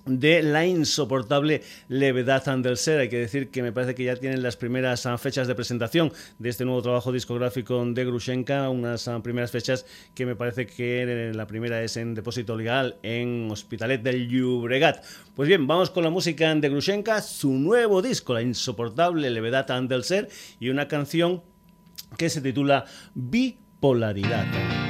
de 0.05 0.41
la 0.41 0.65
insoportable 0.65 1.61
levedad 1.87 2.43
del 2.57 2.77
ser. 2.77 2.99
Hay 2.99 3.09
que 3.09 3.19
decir 3.19 3.49
que 3.49 3.61
me 3.61 3.71
parece 3.71 3.95
que 3.95 4.03
ya 4.03 4.15
tienen 4.15 4.41
las 4.41 4.57
primeras 4.57 5.07
fechas 5.17 5.47
de 5.47 5.55
presentación 5.55 6.11
de 6.39 6.49
este 6.49 6.65
nuevo 6.65 6.81
trabajo 6.81 7.11
discográfico 7.11 7.85
de 7.85 8.05
Grushenka, 8.05 8.69
unas 8.69 9.09
primeras 9.23 9.51
fechas 9.51 9.85
que 10.15 10.25
me 10.25 10.35
parece 10.35 10.65
que 10.65 11.31
la 11.33 11.47
primera 11.47 11.83
es 11.83 11.97
en 11.97 12.13
Depósito 12.13 12.55
Legal 12.55 12.97
en 13.03 13.49
Hospitalet 13.51 14.01
del 14.01 14.27
Llobregat. 14.27 15.03
Pues 15.35 15.47
bien, 15.47 15.67
vamos 15.67 15.89
con 15.89 16.03
la 16.03 16.09
música 16.09 16.53
de 16.53 16.69
Grushenka, 16.69 17.21
su 17.21 17.53
nuevo 17.53 18.01
disco, 18.01 18.33
La 18.33 18.41
insoportable 18.41 19.29
levedad 19.29 19.67
del 19.83 20.03
ser, 20.03 20.29
y 20.59 20.69
una 20.69 20.87
canción 20.87 21.43
que 22.17 22.29
se 22.29 22.41
titula 22.41 22.85
Bipolaridad. 23.13 24.80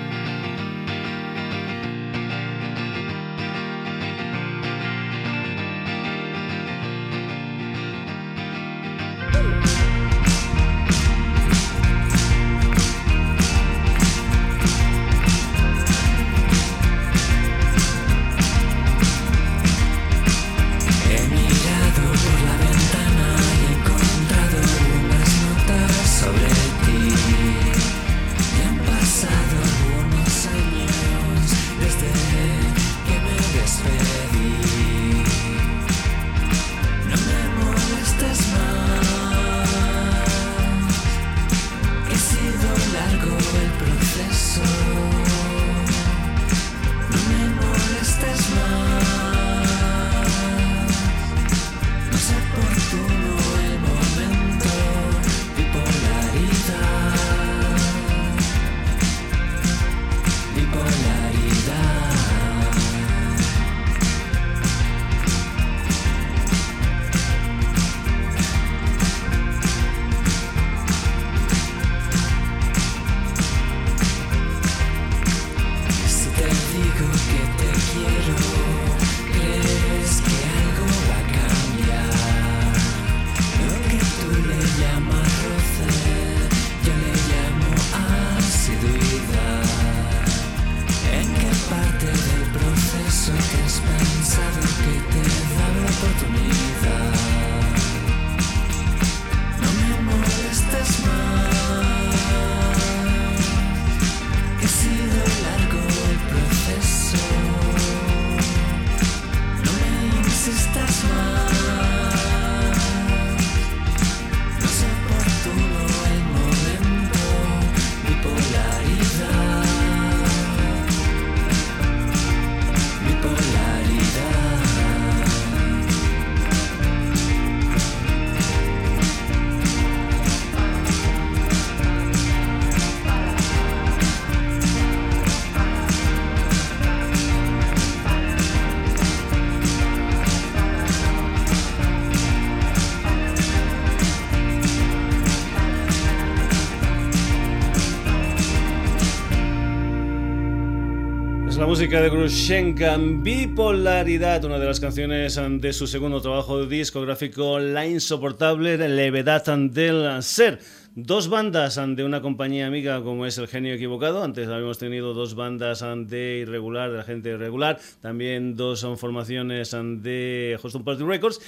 Música 151.81 151.99
de 151.99 152.09
Grushenka, 152.11 152.95
Bipolaridad, 152.99 154.45
una 154.45 154.59
de 154.59 154.67
las 154.67 154.79
canciones 154.79 155.39
de 155.59 155.73
su 155.73 155.87
segundo 155.87 156.21
trabajo 156.21 156.67
discográfico, 156.67 157.57
La 157.57 157.87
insoportable 157.87 158.77
levedad 158.87 159.43
del 159.57 160.21
ser. 160.21 160.59
Dos 160.93 161.27
bandas 161.27 161.81
de 161.83 162.03
una 162.03 162.21
compañía 162.21 162.67
amiga 162.67 163.01
como 163.01 163.25
es 163.25 163.39
El 163.39 163.47
Genio 163.47 163.73
Equivocado. 163.73 164.23
Antes 164.23 164.47
habíamos 164.47 164.77
tenido 164.77 165.15
dos 165.15 165.33
bandas 165.33 165.83
de 166.05 166.41
Irregular, 166.43 166.91
de 166.91 166.97
la 166.97 167.03
gente 167.03 167.29
irregular. 167.29 167.79
También 167.99 168.55
dos 168.55 168.85
formaciones 168.97 169.71
de 169.71 170.59
Houston 170.61 170.83
Party 170.83 171.03
Records. 171.03 171.41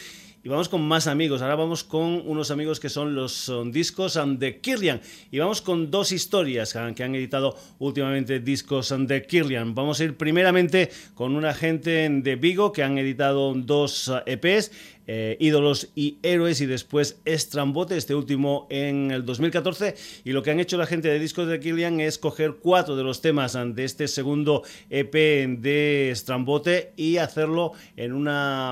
Y 0.46 0.50
vamos 0.50 0.68
con 0.68 0.82
más 0.82 1.08
amigos. 1.08 1.42
Ahora 1.42 1.56
vamos 1.56 1.86
con 1.86 2.22
unos 2.26 2.52
amigos 2.52 2.82
que 2.82 2.90
son 2.90 3.16
los 3.16 3.50
discos 3.68 4.20
de 4.26 4.60
Kirlian. 4.60 5.00
Y 5.32 5.40
vamos 5.40 5.62
con 5.62 5.90
dos 5.90 6.12
historias 6.12 6.74
que 6.94 7.04
han 7.04 7.16
editado 7.16 7.56
últimamente 7.80 8.42
discos 8.42 8.94
de 9.08 9.26
Kirlian. 9.26 9.74
Vamos 9.74 10.02
a 10.02 10.04
ir 10.04 10.18
primeramente 10.18 10.92
con 11.16 11.38
una 11.38 11.54
gente 11.54 12.10
de 12.10 12.36
Vigo 12.36 12.74
que 12.74 12.84
han 12.84 12.98
editado 12.98 13.54
dos 13.54 14.12
EPs. 14.26 14.72
Eh, 15.08 15.38
Ídolos 15.40 15.90
y 15.96 16.20
Héroes 16.24 16.62
y 16.62 16.66
después 16.66 17.20
Estrambote, 17.26 17.98
este 17.98 18.16
último 18.16 18.68
en 18.70 19.12
el 19.12 19.26
2014. 19.26 19.96
Y 20.24 20.32
lo 20.32 20.44
que 20.44 20.52
han 20.52 20.60
hecho 20.60 20.78
la 20.78 20.86
gente 20.86 21.08
de 21.08 21.20
Discos 21.20 21.48
de 21.48 21.60
Killian 21.60 22.00
es 22.00 22.18
coger 22.18 22.56
cuatro 22.62 22.96
de 22.96 23.04
los 23.04 23.22
temas 23.22 23.54
de 23.54 23.84
este 23.84 24.08
segundo 24.08 24.64
EP 24.90 25.14
de 25.14 26.12
Estrambote 26.12 26.94
y 26.96 27.18
hacerlo 27.18 27.74
en 27.98 28.14
un 28.14 28.28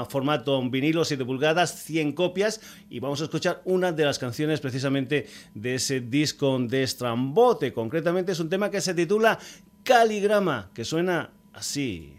formato 0.10 0.62
vinilo 0.70 1.06
7 1.06 1.26
pulgadas, 1.26 1.84
100 1.84 2.14
copias. 2.14 2.62
Y 2.90 3.00
vamos 3.00 3.22
a 3.22 3.26
escuchar 3.26 3.62
una 3.66 3.92
de 3.92 4.06
las 4.06 4.20
canciones 4.20 4.60
precisamente 4.60 5.28
de 5.54 5.76
ese 5.76 6.02
disco 6.02 6.58
de 6.60 6.84
Estrambote. 6.84 7.74
Concretamente 7.74 8.32
es 8.32 8.40
un 8.40 8.50
tema 8.50 8.72
que 8.72 8.82
se 8.82 8.94
titula 8.94 9.40
Caligrama, 9.84 10.70
que 10.74 10.86
suena 10.86 11.32
así. 11.54 12.14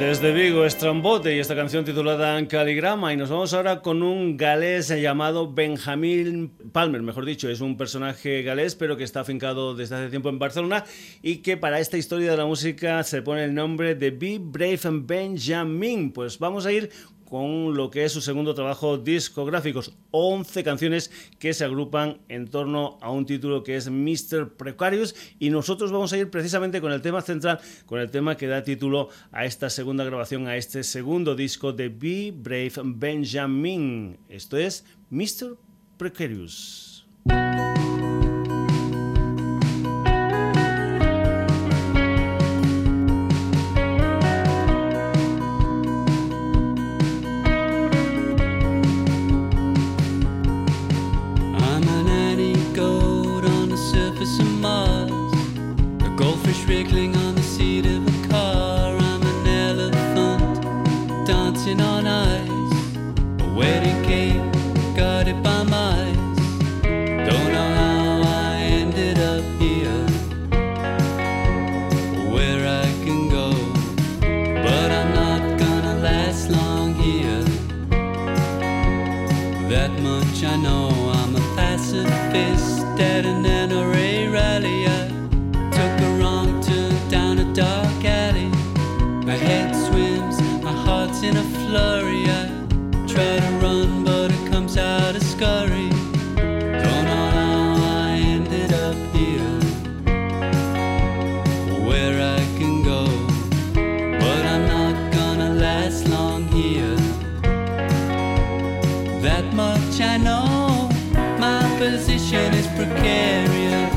De 0.00 0.32
Vigo, 0.32 0.64
Estrambote 0.64 1.36
y 1.36 1.40
esta 1.40 1.54
canción 1.54 1.84
titulada 1.84 2.48
Caligrama. 2.48 3.12
Y 3.12 3.18
nos 3.18 3.28
vamos 3.28 3.52
ahora 3.52 3.82
con 3.82 4.02
un 4.02 4.38
galés 4.38 4.88
llamado 4.88 5.52
Benjamin 5.52 6.50
Palmer, 6.72 7.02
mejor 7.02 7.26
dicho, 7.26 7.50
es 7.50 7.60
un 7.60 7.76
personaje 7.76 8.42
galés, 8.42 8.74
pero 8.74 8.96
que 8.96 9.04
está 9.04 9.20
afincado 9.20 9.74
desde 9.74 9.96
hace 9.96 10.08
tiempo 10.08 10.30
en 10.30 10.38
Barcelona 10.38 10.86
y 11.20 11.38
que 11.38 11.58
para 11.58 11.80
esta 11.80 11.98
historia 11.98 12.30
de 12.30 12.38
la 12.38 12.46
música 12.46 13.02
se 13.02 13.20
pone 13.20 13.44
el 13.44 13.52
nombre 13.52 13.94
de 13.94 14.10
Be 14.10 14.38
Brave 14.40 14.80
and 14.84 15.06
Benjamin. 15.06 16.12
Pues 16.12 16.38
vamos 16.38 16.64
a 16.64 16.72
ir 16.72 16.90
con 17.30 17.74
lo 17.74 17.90
que 17.90 18.04
es 18.04 18.12
su 18.12 18.20
segundo 18.20 18.54
trabajo 18.54 18.98
discográfico. 18.98 19.80
11 20.10 20.64
canciones 20.64 21.10
que 21.38 21.54
se 21.54 21.64
agrupan 21.64 22.18
en 22.28 22.48
torno 22.48 22.98
a 23.00 23.10
un 23.12 23.24
título 23.24 23.62
que 23.62 23.76
es 23.76 23.88
Mr. 23.88 24.56
Precarious 24.56 25.14
y 25.38 25.50
nosotros 25.50 25.92
vamos 25.92 26.12
a 26.12 26.18
ir 26.18 26.28
precisamente 26.28 26.80
con 26.80 26.92
el 26.92 27.00
tema 27.00 27.22
central, 27.22 27.60
con 27.86 28.00
el 28.00 28.10
tema 28.10 28.36
que 28.36 28.48
da 28.48 28.64
título 28.64 29.08
a 29.30 29.44
esta 29.44 29.70
segunda 29.70 30.04
grabación, 30.04 30.48
a 30.48 30.56
este 30.56 30.82
segundo 30.82 31.36
disco 31.36 31.72
de 31.72 31.88
Be 31.88 32.32
Brave 32.36 32.72
Benjamin. 32.82 34.18
Esto 34.28 34.56
es 34.56 34.84
Mr. 35.10 35.56
Precarious. 35.96 37.06
position 111.80 112.52
is 112.52 112.66
precarious. 112.76 113.94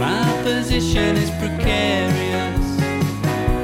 My 0.00 0.42
position 0.42 1.16
is 1.16 1.30
precarious. 1.38 2.66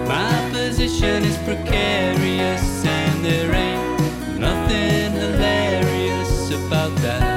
My 0.07 0.51
position 0.53 1.25
is 1.25 1.37
precarious, 1.39 2.87
and 2.87 3.25
there 3.25 3.53
ain't 3.53 4.39
nothing 4.39 5.11
hilarious 5.11 6.53
about 6.53 6.95
that. 6.99 7.30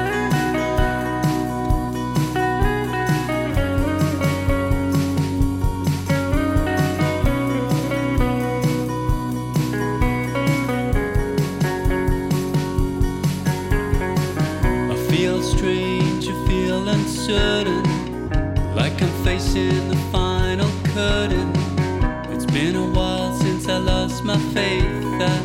Like 17.30 19.00
I'm 19.00 19.24
facing 19.24 19.88
the 19.88 19.96
final 20.12 20.68
curtain. 20.92 21.50
It's 22.30 22.44
been 22.44 22.76
a 22.76 22.86
while 22.86 23.34
since 23.38 23.66
I 23.66 23.78
lost 23.78 24.24
my 24.24 24.38
faith. 24.52 24.82
I 25.22 25.43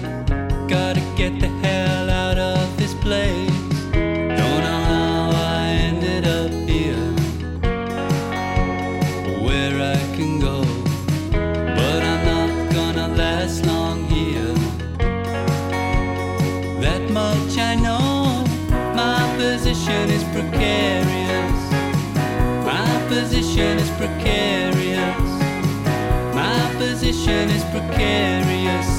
position 27.29 27.49
is 27.55 27.63
precarious, 27.65 28.98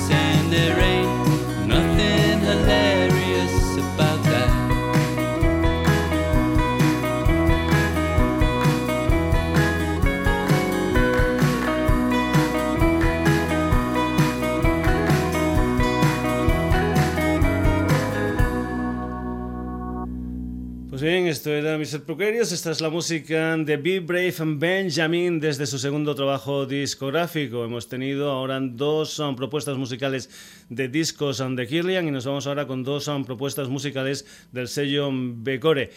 Mr. 21.79 22.03
Esta 22.41 22.71
es 22.71 22.81
la 22.81 22.91
música 22.91 23.57
de 23.57 23.77
Be 23.77 24.01
Brave 24.01 24.35
and 24.39 24.59
Benjamin 24.59 25.41
desde 25.41 25.67
su 25.67 25.79
segundo 25.79 26.15
trabajo 26.15 26.67
discográfico. 26.67 27.65
Hemos 27.65 27.89
tenido 27.89 28.31
ahora 28.31 28.59
dos 28.61 29.19
um, 29.19 29.37
propuestas 29.37 29.77
musicales 29.77 30.31
de 30.69 30.89
discos 30.89 31.41
um, 31.41 31.55
de 31.55 31.67
Kirlian 31.67 32.09
y 32.09 32.11
nos 32.11 32.25
vamos 32.25 32.47
ahora 32.47 32.67
con 32.67 32.83
dos 32.83 33.09
um, 33.09 33.25
propuestas 33.25 33.69
musicales 33.69 34.27
del 34.53 34.69
sello 34.69 35.11
Becore. 35.13 35.91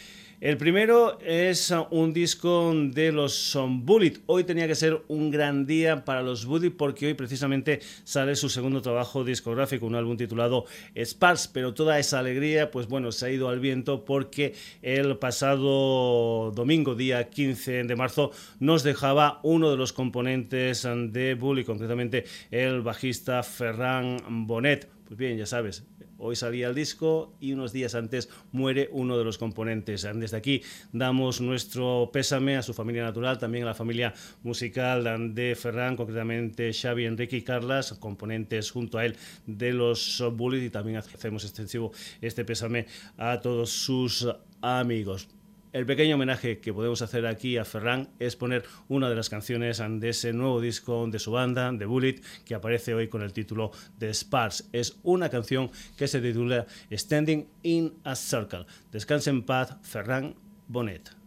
El 0.44 0.58
primero 0.58 1.20
es 1.22 1.74
un 1.92 2.12
disco 2.12 2.74
de 2.76 3.14
los 3.14 3.56
um, 3.56 3.86
Bullet. 3.86 4.16
Hoy 4.26 4.44
tenía 4.44 4.68
que 4.68 4.76
ser 4.76 5.02
un 5.08 5.32
gran 5.32 5.66
día 5.66 6.04
para 6.04 6.22
los 6.22 6.46
Bullet 6.46 6.72
porque 6.72 7.08
hoy 7.08 7.14
precisamente 7.14 7.80
sale 8.04 8.36
su 8.36 8.50
segundo 8.50 8.82
trabajo 8.82 9.24
discográfico, 9.24 9.86
un 9.86 9.96
álbum 9.96 10.18
titulado 10.18 10.66
Sparks, 10.98 11.48
pero 11.48 11.74
toda 11.74 11.98
esa 11.98 12.20
alegría, 12.20 12.72
pues 12.72 12.90
bueno, 12.90 13.14
se 13.14 13.26
ha 13.26 13.30
ido 13.30 13.48
al 13.48 13.62
viento 13.62 14.04
porque 14.04 14.54
el 14.82 15.16
pasado 15.16 16.52
domingo, 16.52 16.94
día 16.94 17.30
15 17.30 17.86
de 17.86 17.96
marzo, 17.96 18.32
nos 18.60 18.84
dejaba 18.84 19.40
uno 19.44 19.72
de 19.72 19.78
los 19.78 19.94
componentes 19.94 20.84
um, 20.84 21.10
de 21.14 21.36
Bullet, 21.36 21.64
concretamente 21.64 22.26
el 22.52 22.82
bajista 22.82 23.44
Ferran 23.44 24.46
Bonet. 24.46 24.90
Pues 25.06 25.18
bien, 25.18 25.38
ya 25.38 25.46
sabes, 25.46 25.86
Hoy 26.18 26.36
salía 26.36 26.68
el 26.68 26.76
disco 26.76 27.34
y 27.40 27.54
unos 27.54 27.74
días 27.74 27.96
antes 27.96 28.30
muere 28.52 28.90
uno 28.92 29.18
de 29.18 29.24
los 29.24 29.38
componentes. 29.38 30.08
Desde 30.14 30.38
aquí 30.38 30.62
damos 30.92 31.42
nuestro 31.42 32.10
pésame 32.14 32.56
a 32.56 32.62
su 32.62 32.74
familia 32.74 33.04
natural, 33.04 33.40
también 33.40 33.64
a 33.64 33.68
la 33.68 33.74
familia 33.74 34.14
musical 34.44 35.34
de 35.34 35.56
Ferran, 35.56 35.96
concretamente 35.96 36.72
Xavi, 36.72 37.06
Enrique 37.06 37.38
y 37.38 37.42
Carlas, 37.42 37.94
componentes 38.00 38.72
junto 38.72 38.98
a 38.98 39.06
él 39.06 39.16
de 39.46 39.74
los 39.74 40.24
Bullies 40.34 40.64
y 40.64 40.70
también 40.70 40.98
hacemos 40.98 41.44
extensivo 41.44 41.92
este 42.22 42.46
pésame 42.46 42.86
a 43.18 43.40
todos 43.42 43.72
sus 43.72 44.28
amigos. 44.62 45.28
El 45.74 45.88
pequeño 45.88 46.14
homenaje 46.14 46.60
que 46.60 46.72
podemos 46.72 47.02
hacer 47.02 47.26
aquí 47.26 47.58
a 47.58 47.66
Ferran 47.66 48.08
es 48.20 48.36
poner 48.36 48.64
una 48.90 49.10
de 49.10 49.16
las 49.16 49.30
canciones 49.30 49.82
de 49.84 50.10
ese 50.10 50.32
nuevo 50.32 50.62
disco 50.62 51.08
de 51.08 51.18
su 51.18 51.32
banda, 51.32 51.74
The 51.76 51.86
Bullet, 51.86 52.22
que 52.46 52.54
aparece 52.54 52.94
hoy 52.94 53.08
con 53.08 53.24
el 53.24 53.34
título 53.34 53.72
de 53.98 54.14
Sparks. 54.14 54.70
Es 54.72 55.00
una 55.02 55.30
canción 55.30 55.72
que 55.98 56.08
se 56.08 56.22
titula 56.22 56.68
Standing 56.92 57.48
in 57.64 57.94
a 58.04 58.14
Circle. 58.16 58.68
Descanse 58.92 59.32
en 59.32 59.42
paz, 59.42 59.76
Ferran 59.82 60.36
Bonet. 60.68 61.23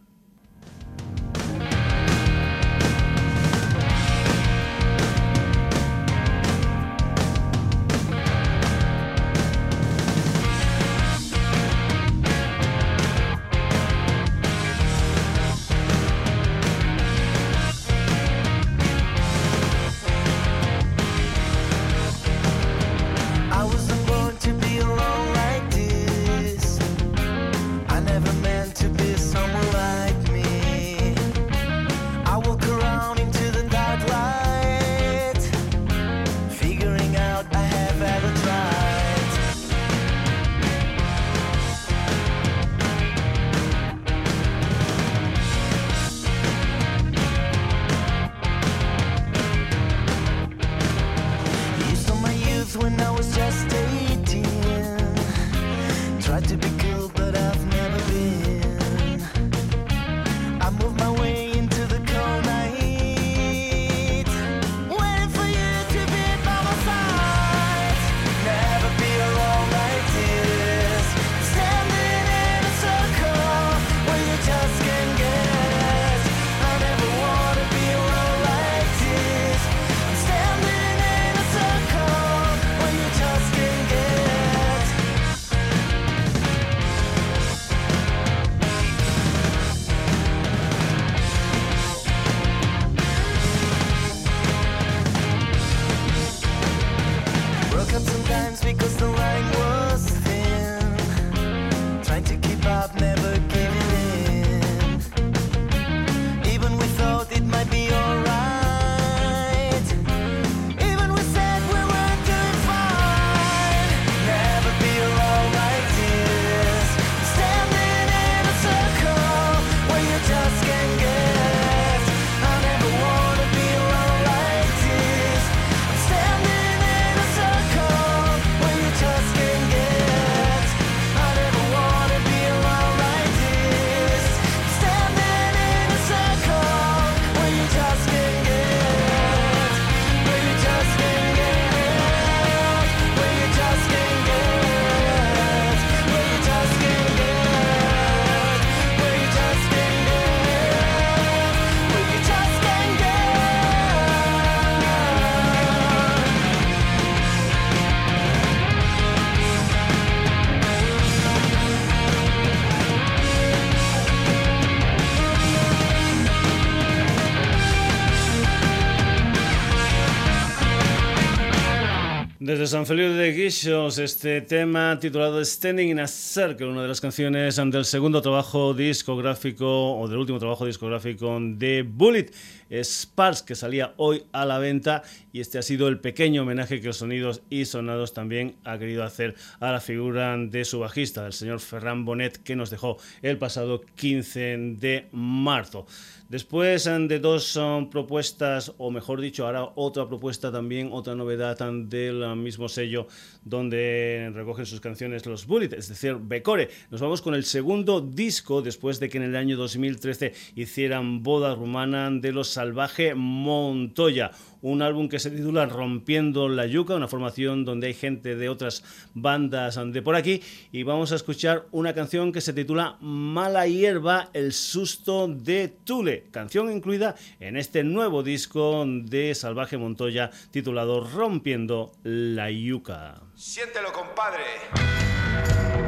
De 172.66 172.70
San 172.70 172.84
Felipe 172.84 173.10
de 173.10 173.32
Guichos, 173.32 173.98
este 173.98 174.40
tema 174.40 174.98
titulado 174.98 175.44
Standing 175.44 175.90
in 175.90 176.00
a 176.00 176.08
Circle, 176.08 176.66
una 176.66 176.82
de 176.82 176.88
las 176.88 177.00
canciones 177.00 177.54
del 177.54 177.84
segundo 177.84 178.20
trabajo 178.20 178.74
discográfico 178.74 179.96
o 179.96 180.08
del 180.08 180.18
último 180.18 180.40
trabajo 180.40 180.66
discográfico 180.66 181.38
de 181.40 181.84
Bullet. 181.88 182.32
Sparks, 182.68 183.42
que 183.42 183.54
salía 183.54 183.94
hoy 183.96 184.24
a 184.32 184.44
la 184.44 184.58
venta, 184.58 185.04
y 185.32 185.40
este 185.40 185.58
ha 185.58 185.62
sido 185.62 185.86
el 185.86 186.00
pequeño 186.00 186.42
homenaje 186.42 186.80
que 186.80 186.88
los 186.88 186.96
sonidos 186.96 187.42
y 187.48 187.66
sonados 187.66 188.12
también 188.12 188.56
ha 188.64 188.78
querido 188.78 189.04
hacer 189.04 189.36
a 189.60 189.70
la 189.70 189.80
figura 189.80 190.36
de 190.36 190.64
su 190.64 190.80
bajista, 190.80 191.26
el 191.26 191.32
señor 191.32 191.60
Ferran 191.60 192.04
Bonet, 192.04 192.42
que 192.42 192.56
nos 192.56 192.70
dejó 192.70 192.98
el 193.22 193.38
pasado 193.38 193.82
15 193.94 194.40
de 194.78 195.06
marzo. 195.12 195.86
Después 196.28 196.84
de 196.84 197.20
dos 197.20 197.56
propuestas, 197.92 198.72
o 198.78 198.90
mejor 198.90 199.20
dicho, 199.20 199.46
ahora 199.46 199.70
otra 199.76 200.08
propuesta 200.08 200.50
también, 200.50 200.88
otra 200.90 201.14
novedad 201.14 201.56
del 201.84 202.34
mismo 202.34 202.68
sello 202.68 203.06
donde 203.44 204.32
recogen 204.34 204.66
sus 204.66 204.80
canciones 204.80 205.24
los 205.24 205.46
Bullet, 205.46 205.72
es 205.76 205.88
decir, 205.88 206.16
Becore. 206.20 206.68
Nos 206.90 207.00
vamos 207.00 207.22
con 207.22 207.34
el 207.34 207.44
segundo 207.44 208.00
disco 208.00 208.60
después 208.60 208.98
de 208.98 209.08
que 209.08 209.18
en 209.18 209.24
el 209.24 209.36
año 209.36 209.56
2013 209.56 210.34
hicieran 210.56 211.22
Boda 211.22 211.54
Rumana 211.54 212.10
de 212.10 212.32
los 212.32 212.48
Salvaje 212.48 213.14
Montoya 213.14 214.32
un 214.62 214.82
álbum 214.82 215.08
que 215.08 215.18
se 215.18 215.30
titula 215.30 215.66
Rompiendo 215.66 216.48
la 216.48 216.66
Yuca, 216.66 216.94
una 216.94 217.08
formación 217.08 217.64
donde 217.64 217.88
hay 217.88 217.94
gente 217.94 218.36
de 218.36 218.48
otras 218.48 218.82
bandas 219.14 219.78
de 219.92 220.02
por 220.02 220.16
aquí 220.16 220.42
y 220.72 220.82
vamos 220.82 221.12
a 221.12 221.16
escuchar 221.16 221.66
una 221.72 221.94
canción 221.94 222.32
que 222.32 222.40
se 222.40 222.52
titula 222.52 222.96
Mala 223.00 223.66
hierba, 223.66 224.30
el 224.32 224.52
susto 224.52 225.28
de 225.28 225.68
Tule, 225.84 226.26
canción 226.30 226.70
incluida 226.70 227.14
en 227.40 227.56
este 227.56 227.84
nuevo 227.84 228.22
disco 228.22 228.84
de 228.86 229.34
Salvaje 229.34 229.76
Montoya 229.78 230.30
titulado 230.50 231.00
Rompiendo 231.00 231.92
la 232.02 232.50
Yuca. 232.50 233.20
Siéntelo, 233.34 233.92
compadre. 233.92 235.85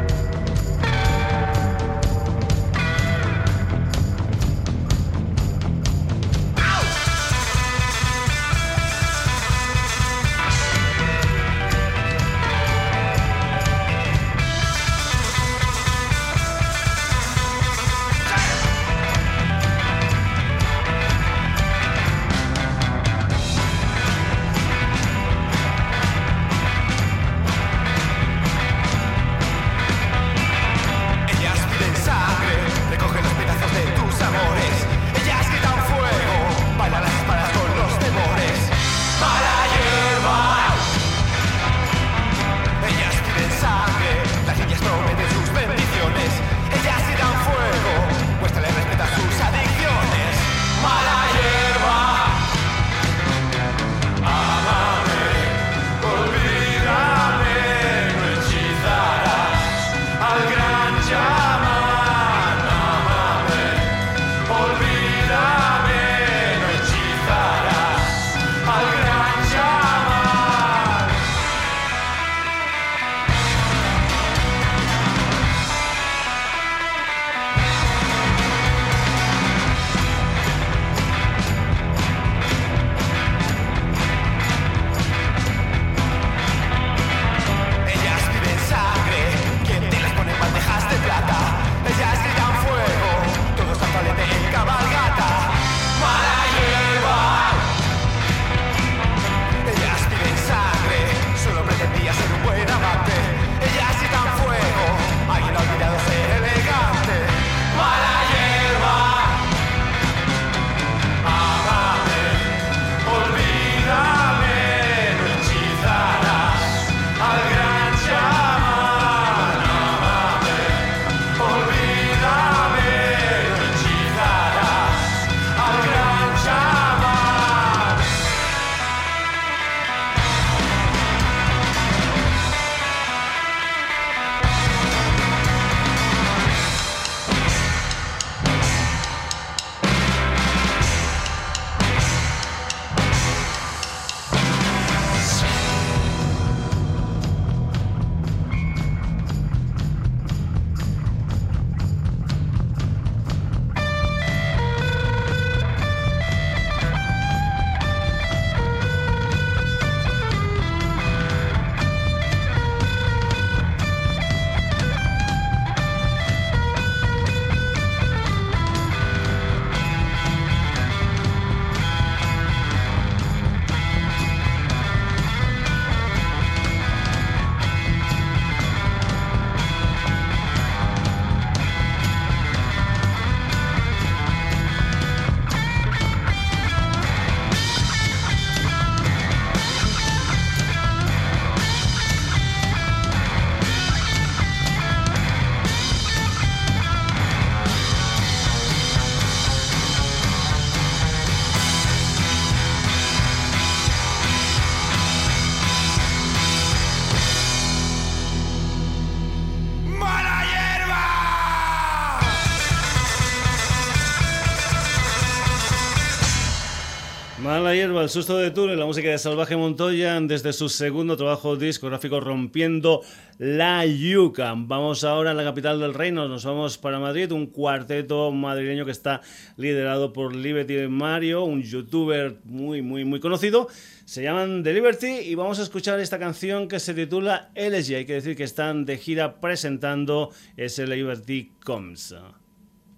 Hierba, 217.98 218.04
el 218.04 218.10
susto 218.10 218.36
de 218.36 218.50
Túnel, 218.52 218.78
la 218.78 218.86
música 218.86 219.08
de 219.08 219.18
Salvaje 219.18 219.56
Montoya 219.56 220.20
desde 220.20 220.52
su 220.52 220.68
segundo 220.68 221.16
trabajo 221.16 221.56
discográfico 221.56 222.20
Rompiendo 222.20 223.02
la 223.38 223.84
Yuca. 223.86 224.54
Vamos 224.56 225.02
ahora 225.02 225.32
a 225.32 225.34
la 225.34 225.42
capital 225.42 225.80
del 225.80 225.94
reino, 225.94 226.28
nos 226.28 226.44
vamos 226.44 226.78
para 226.78 227.00
Madrid, 227.00 227.32
un 227.32 227.46
cuarteto 227.46 228.30
madrileño 228.30 228.84
que 228.84 228.92
está 228.92 229.20
liderado 229.56 230.12
por 230.12 230.36
Liberty 230.36 230.86
Mario, 230.86 231.42
un 231.42 231.62
youtuber 231.62 232.38
muy, 232.44 232.82
muy, 232.82 233.04
muy 233.04 233.18
conocido. 233.18 233.68
Se 234.04 234.22
llaman 234.22 234.62
The 234.62 234.74
Liberty 234.74 235.08
y 235.24 235.34
vamos 235.34 235.58
a 235.58 235.62
escuchar 235.62 235.98
esta 235.98 236.20
canción 236.20 236.68
que 236.68 236.78
se 236.78 236.94
titula 236.94 237.50
Elegy. 237.54 237.94
Hay 237.94 238.06
que 238.06 238.14
decir 238.14 238.36
que 238.36 238.44
están 238.44 238.84
de 238.84 238.98
gira 238.98 239.40
presentando 239.40 240.30
ese 240.56 240.86
Liberty 240.86 241.52
Comes. 241.64 242.14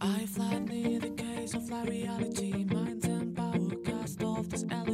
I 0.02 0.26
the 0.26 1.12
case 1.16 1.54
of 1.54 1.70
reality, 1.84 2.66
of 4.40 4.48
this 4.48 4.64
elegy. 4.70 4.89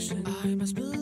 Satisfaction. 0.00 0.50
I 0.50 0.54
must 0.54 0.74
believe 0.74 0.93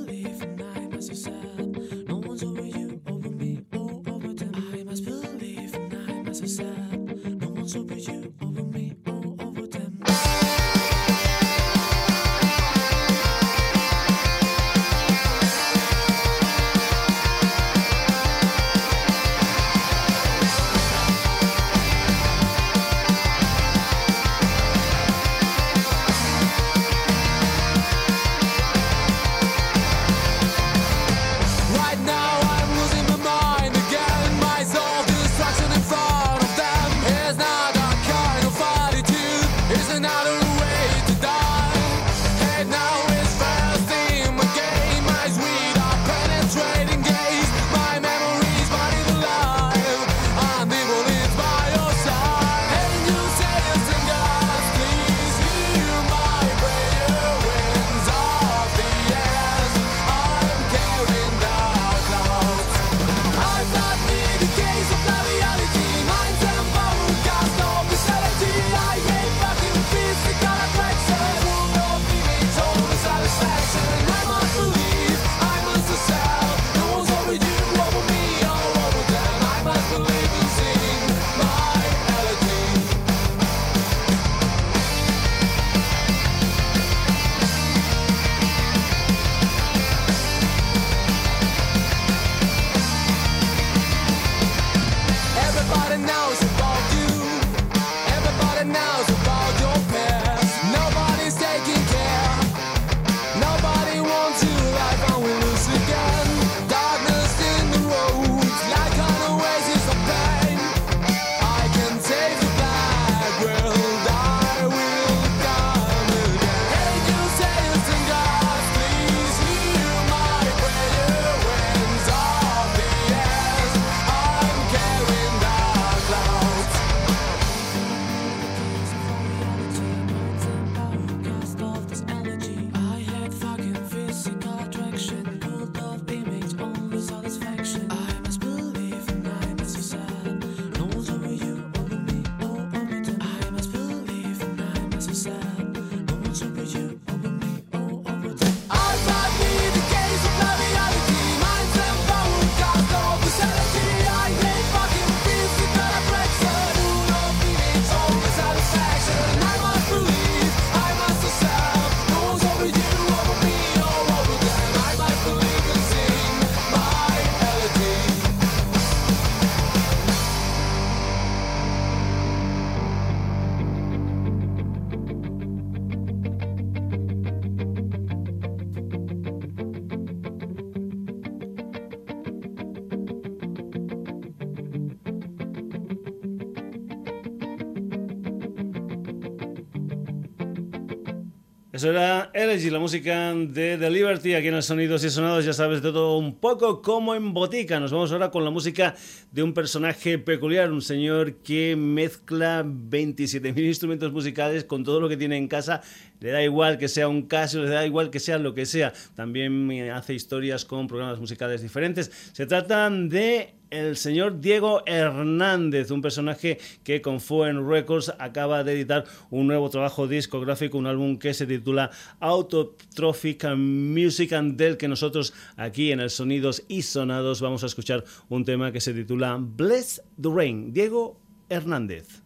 Elegy, 192.63 192.71
la 192.71 192.79
música 192.79 193.35
de 193.35 193.77
The 193.77 193.91
Liberty, 193.91 194.35
aquí 194.35 194.49
en 194.49 194.55
los 194.55 194.67
Sonidos 194.67 195.03
y 195.05 195.11
Sonados, 195.11 195.45
ya 195.45 195.53
sabes, 195.53 195.83
de 195.83 195.91
todo 195.91 196.19
un 196.19 196.37
poco 196.37 196.81
como 196.81 197.15
en 197.15 197.33
botica. 197.33 197.81
Nos 197.81 197.93
vamos 197.93 198.13
ahora 198.13 198.31
con 198.31 198.45
la 198.45 198.51
música 198.51 198.95
de 199.33 199.43
un 199.43 199.53
personaje 199.53 200.19
peculiar, 200.19 200.71
un 200.71 200.83
señor 200.83 201.37
que 201.37 201.75
mezcla 201.77 202.65
27.000 202.65 203.67
instrumentos 203.67 204.13
musicales 204.13 204.65
con 204.65 204.85
todo 204.85 205.01
lo 205.01 205.09
que 205.09 205.17
tiene 205.17 205.37
en 205.37 205.49
casa. 205.49 205.83
Le 206.21 206.31
da 206.31 206.43
igual 206.43 206.79
que 206.79 206.89
sea 206.89 207.09
un 207.09 207.23
Casio, 207.23 207.63
le 207.63 207.71
da 207.71 207.85
igual 207.85 208.11
que 208.11 208.21
sea 208.21 208.39
lo 208.39 208.55
que 208.55 208.67
sea. 208.67 208.93
También 209.17 209.91
hace 209.91 210.15
historias 210.15 210.65
con 210.65 210.87
programas 210.87 211.19
musicales 211.19 211.63
diferentes. 211.63 212.11
Se 212.33 212.47
trata 212.47 212.89
de 212.91 213.55
el 213.73 213.97
señor 213.97 214.41
Diego 214.41 214.83
Hernández, 214.87 215.91
un 215.91 216.03
personaje 216.03 216.59
que 216.85 217.01
con 217.01 217.20
Fuen 217.20 217.68
Records 217.68 218.12
acaba 218.18 218.62
de 218.64 218.75
editar 218.75 219.05
un 219.31 219.47
nuevo 219.47 219.70
trabajo 219.70 220.07
discográfico, 220.07 220.77
un 220.77 220.87
álbum 220.87 221.18
que 221.18 221.33
se 221.33 221.47
titula 221.47 221.91
Autotrophic 222.20 223.47
Music 223.57 224.35
and 224.35 224.57
del 224.57 224.77
que 224.77 224.89
nosotros 224.89 225.33
aquí 225.57 225.91
en 225.91 226.01
el 226.01 226.11
Sonidos 226.11 226.62
y 226.68 226.83
Sonados 226.83 227.41
vamos 227.41 227.62
a 227.64 227.66
escuchar 227.66 228.05
un 228.29 228.45
tema 228.45 228.73
que 228.73 228.81
se 228.81 228.93
titula 228.93 229.39
Bless 229.41 230.03
the 230.20 230.29
Rain. 230.29 230.73
Diego 230.73 231.18
Hernández. 231.49 232.23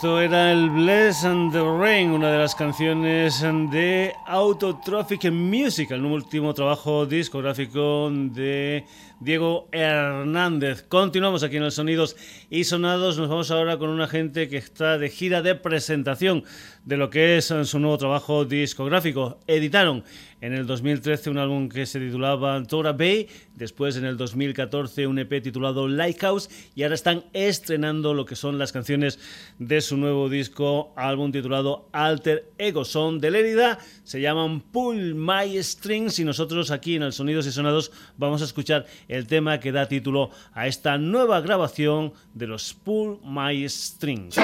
Esto 0.00 0.18
era 0.18 0.50
el 0.50 0.70
Bless 0.70 1.26
and 1.26 1.52
the 1.52 1.60
Rain, 1.60 2.12
una 2.12 2.32
de 2.32 2.38
las 2.38 2.54
canciones 2.54 3.42
de 3.42 4.14
Autotrophic 4.26 5.30
Music, 5.30 5.90
el 5.90 6.06
último 6.06 6.54
trabajo 6.54 7.04
discográfico 7.04 8.08
de 8.10 8.86
Diego 9.20 9.68
Hernández. 9.72 10.84
Continuamos 10.88 11.42
aquí 11.42 11.58
en 11.58 11.64
los 11.64 11.74
Sonidos 11.74 12.16
y 12.48 12.64
Sonados. 12.64 13.18
Nos 13.18 13.28
vamos 13.28 13.50
ahora 13.50 13.76
con 13.76 13.90
una 13.90 14.06
gente 14.06 14.48
que 14.48 14.56
está 14.56 14.96
de 14.96 15.10
gira 15.10 15.42
de 15.42 15.54
presentación 15.54 16.44
de 16.86 16.96
lo 16.96 17.10
que 17.10 17.36
es 17.36 17.52
su 17.64 17.78
nuevo 17.78 17.98
trabajo 17.98 18.46
discográfico. 18.46 19.38
Editaron 19.46 20.02
en 20.40 20.52
el 20.52 20.66
2013 20.66 21.30
un 21.30 21.38
álbum 21.38 21.68
que 21.68 21.86
se 21.86 22.00
titulaba 22.00 22.62
Tora 22.64 22.92
Bay, 22.92 23.28
después 23.54 23.96
en 23.96 24.04
el 24.04 24.16
2014 24.16 25.06
un 25.06 25.18
EP 25.18 25.42
titulado 25.42 25.88
Lighthouse 25.88 26.48
y 26.74 26.82
ahora 26.82 26.94
están 26.94 27.24
estrenando 27.32 28.14
lo 28.14 28.24
que 28.24 28.36
son 28.36 28.58
las 28.58 28.72
canciones 28.72 29.18
de 29.58 29.80
su 29.80 29.96
nuevo 29.96 30.28
disco, 30.28 30.92
álbum 30.96 31.32
titulado 31.32 31.88
Alter 31.92 32.52
Ego. 32.58 32.84
Son 32.84 33.20
de 33.20 33.30
Lérida, 33.30 33.78
se 34.04 34.20
llaman 34.20 34.60
Pull 34.60 35.14
My 35.14 35.62
Strings 35.62 36.18
y 36.18 36.24
nosotros 36.24 36.70
aquí 36.70 36.96
en 36.96 37.02
el 37.02 37.12
Sonidos 37.12 37.46
y 37.46 37.52
Sonados 37.52 37.92
vamos 38.16 38.42
a 38.42 38.44
escuchar 38.44 38.86
el 39.08 39.26
tema 39.26 39.60
que 39.60 39.72
da 39.72 39.86
título 39.86 40.30
a 40.52 40.66
esta 40.66 40.98
nueva 40.98 41.40
grabación 41.40 42.12
de 42.34 42.46
los 42.46 42.74
Pull 42.74 43.20
My 43.24 43.68
Strings. 43.68 44.36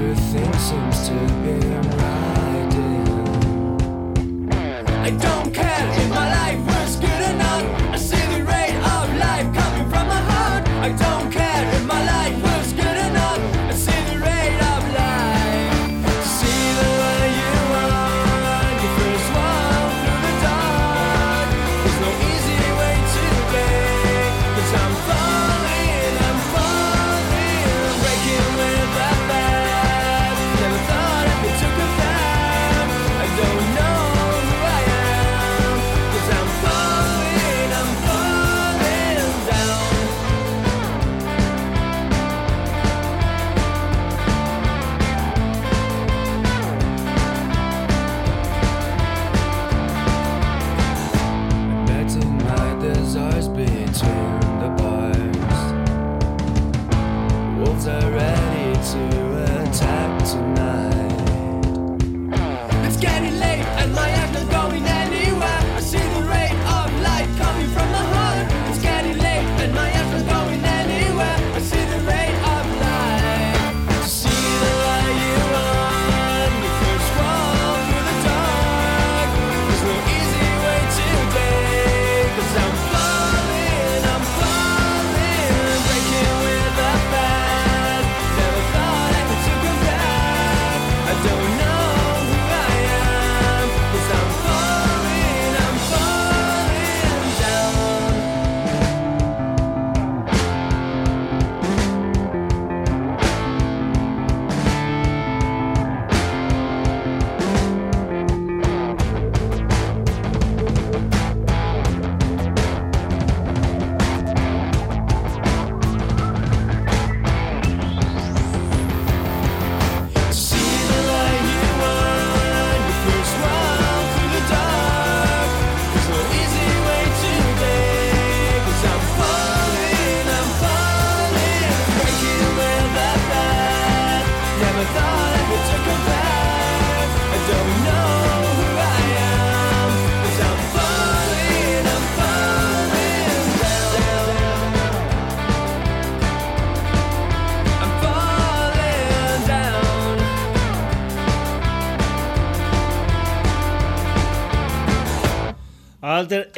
everything 0.00 0.52
seems 0.58 1.08
to 1.08 1.14
be 1.42 1.54
riding. 1.96 3.08
I 4.86 5.10
don't 5.10 5.52
care. 5.52 5.67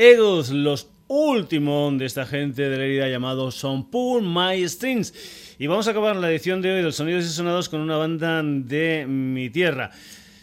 Egos, 0.00 0.48
los 0.48 0.88
últimos 1.08 1.98
de 1.98 2.06
esta 2.06 2.24
gente 2.24 2.70
de 2.70 2.78
la 2.78 2.84
herida 2.84 3.08
llamado 3.10 3.50
Son 3.50 3.90
Pull 3.90 4.22
My 4.22 4.66
Strings. 4.66 5.12
Y 5.58 5.66
vamos 5.66 5.88
a 5.88 5.90
acabar 5.90 6.16
la 6.16 6.30
edición 6.30 6.62
de 6.62 6.72
hoy 6.72 6.82
del 6.82 6.94
Sonidos 6.94 7.26
y 7.26 7.28
Sonados 7.28 7.68
con 7.68 7.82
una 7.82 7.98
banda 7.98 8.42
de 8.42 9.04
mi 9.06 9.50
tierra. 9.50 9.90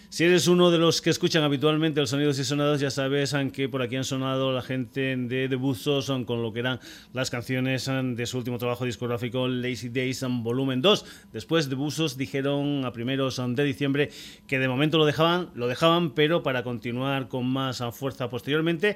Si 0.10 0.24
eres 0.24 0.48
uno 0.48 0.72
de 0.72 0.78
los 0.78 1.02
que 1.02 1.10
escuchan 1.10 1.44
habitualmente 1.44 2.00
los 2.00 2.12
sonidos 2.12 2.40
y 2.40 2.46
sonados, 2.46 2.80
ya 2.80 2.90
sabes 2.90 3.36
que 3.52 3.68
por 3.68 3.82
aquí 3.82 3.98
han 3.98 4.04
sonado 4.04 4.54
la 4.54 4.62
gente 4.62 5.18
de 5.18 5.50
The 5.50 6.02
son 6.02 6.24
con 6.24 6.42
lo 6.42 6.54
que 6.54 6.62
eran 6.62 6.80
las 7.14 7.30
canciones 7.30 7.88
de 7.88 8.26
su 8.26 8.38
último 8.38 8.58
trabajo 8.58 8.86
discográfico 8.86 9.48
Lazy 9.48 9.90
Days 9.90 10.24
Volumen 10.28 10.82
2. 10.82 11.06
Después 11.34 11.68
de 11.68 11.76
Buzos 11.76 12.16
dijeron 12.16 12.86
a 12.86 12.94
primeros 12.94 13.42
de 13.46 13.64
diciembre 13.64 14.10
que 14.48 14.60
de 14.60 14.68
momento 14.70 14.98
lo 14.98 15.06
dejaban, 15.06 15.50
lo 15.56 15.68
dejaban, 15.68 16.12
pero 16.12 16.42
para 16.42 16.64
continuar 16.64 17.28
con 17.28 17.46
más 17.46 17.84
fuerza 17.92 18.30
posteriormente 18.30 18.96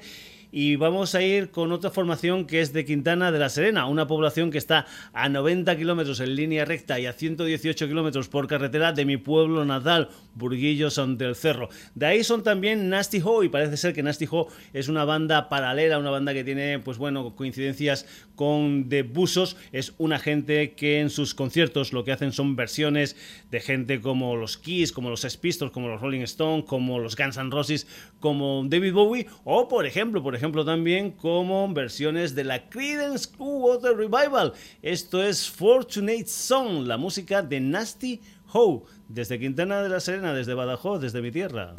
y 0.51 0.75
vamos 0.75 1.15
a 1.15 1.21
ir 1.21 1.49
con 1.49 1.71
otra 1.71 1.89
formación 1.89 2.45
que 2.45 2.61
es 2.61 2.73
de 2.73 2.85
Quintana 2.85 3.31
de 3.31 3.39
la 3.39 3.49
Serena, 3.49 3.85
una 3.85 4.07
población 4.07 4.51
que 4.51 4.57
está 4.57 4.85
a 5.13 5.29
90 5.29 5.77
kilómetros 5.77 6.19
en 6.19 6.35
línea 6.35 6.65
recta 6.65 6.99
y 6.99 7.05
a 7.05 7.13
118 7.13 7.87
kilómetros 7.87 8.27
por 8.27 8.47
carretera 8.47 8.91
de 8.91 9.05
mi 9.05 9.17
pueblo 9.17 9.63
natal, 9.65 10.09
Burguillos 10.35 10.99
ante 10.99 11.25
el 11.25 11.35
Cerro. 11.35 11.69
De 11.95 12.05
ahí 12.05 12.23
son 12.23 12.43
también 12.43 12.89
Nasty 12.89 13.21
Ho 13.23 13.43
y 13.43 13.49
parece 13.49 13.77
ser 13.77 13.93
que 13.93 14.03
Nasty 14.03 14.27
Ho 14.29 14.47
es 14.73 14.89
una 14.89 15.05
banda 15.05 15.47
paralela, 15.49 15.99
una 15.99 16.09
banda 16.09 16.33
que 16.33 16.43
tiene, 16.43 16.79
pues 16.79 16.97
bueno, 16.97 17.35
coincidencias 17.35 18.05
con 18.35 18.89
The 18.89 19.03
Busos. 19.03 19.55
Es 19.71 19.93
una 19.97 20.19
gente 20.19 20.73
que 20.73 20.99
en 20.99 21.09
sus 21.09 21.33
conciertos 21.33 21.93
lo 21.93 22.03
que 22.03 22.11
hacen 22.11 22.33
son 22.33 22.55
versiones 22.55 23.15
de 23.51 23.59
gente 23.61 24.01
como 24.01 24.35
los 24.35 24.57
Kiss, 24.57 24.91
como 24.91 25.09
los 25.09 25.21
Pistols, 25.37 25.71
como 25.71 25.87
los 25.87 26.01
Rolling 26.01 26.21
Stones, 26.21 26.65
como 26.65 26.99
los 26.99 27.15
Guns 27.15 27.37
N' 27.37 27.51
Roses, 27.51 27.87
como 28.19 28.63
David 28.67 28.93
Bowie 28.93 29.27
o, 29.43 29.67
por 29.67 29.85
ejemplo, 29.85 30.21
por 30.21 30.35
ejemplo 30.35 30.40
también 30.41 31.11
como 31.11 31.71
versiones 31.71 32.33
de 32.33 32.43
la 32.43 32.67
Creedence 32.67 33.29
Clearwater 33.29 33.95
Revival. 33.95 34.53
Esto 34.81 35.21
es 35.21 35.47
Fortunate 35.47 36.25
Song, 36.25 36.87
la 36.87 36.97
música 36.97 37.43
de 37.43 37.59
Nasty 37.59 38.19
Ho, 38.51 38.83
desde 39.07 39.39
Quintana 39.39 39.83
de 39.83 39.89
la 39.89 39.99
Serena, 39.99 40.33
desde 40.33 40.55
Badajoz, 40.55 40.99
desde 40.99 41.21
mi 41.21 41.31
tierra. 41.31 41.75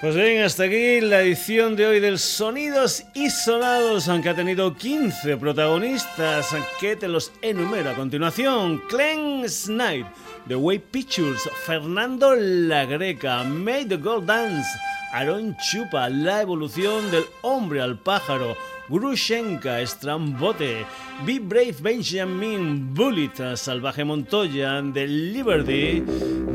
Pues 0.00 0.14
bien, 0.14 0.42
hasta 0.42 0.64
aquí 0.64 1.02
la 1.02 1.20
edición 1.20 1.76
de 1.76 1.86
hoy 1.86 2.00
del 2.00 2.18
Sonidos 2.18 3.04
y 3.12 3.28
Sonados, 3.28 4.08
aunque 4.08 4.30
ha 4.30 4.34
tenido 4.34 4.74
15 4.74 5.36
protagonistas, 5.36 6.48
que 6.80 6.96
te 6.96 7.06
los 7.06 7.30
enumero 7.42 7.90
a 7.90 7.94
continuación. 7.94 8.82
Clem 8.88 9.46
Snipe, 9.46 10.08
The 10.50 10.58
Way 10.58 10.80
Pictures, 10.80 11.48
Fernando 11.64 12.34
La 12.34 12.84
Greca, 12.84 13.44
Made 13.44 13.90
the 13.90 13.96
Gold 13.96 14.26
Dance, 14.26 14.66
Aaron 15.12 15.56
Chupa, 15.56 16.08
La 16.10 16.42
Evolución 16.42 17.08
del 17.12 17.22
Hombre 17.42 17.80
al 17.80 17.96
Pájaro, 17.96 18.56
Grushenka, 18.88 19.80
Strambote, 19.86 20.84
Be 21.24 21.38
Brave 21.38 21.76
Benjamin, 21.80 22.92
Bullet, 22.92 23.56
Salvaje 23.56 24.04
Montoya, 24.04 24.82
The 24.92 25.06
Liberty, 25.06 26.02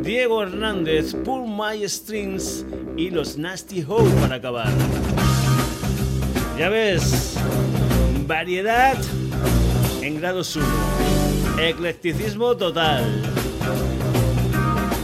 Diego 0.03 0.43
Hernández, 0.43 1.15
Pull 1.23 1.47
My 1.47 1.87
Strings 1.87 2.65
y 2.97 3.11
los 3.11 3.37
Nasty 3.37 3.81
Hope 3.81 4.09
para 4.19 4.35
acabar. 4.35 4.73
Ya 6.59 6.67
ves, 6.67 7.37
variedad 8.27 8.97
en 10.01 10.19
grado 10.19 10.43
sumo, 10.43 10.67
eclecticismo 11.57 12.57
total. 12.57 13.44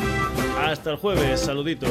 Hasta 0.57 0.91
el 0.91 0.97
jueves, 0.97 1.41
saluditos. 1.41 1.89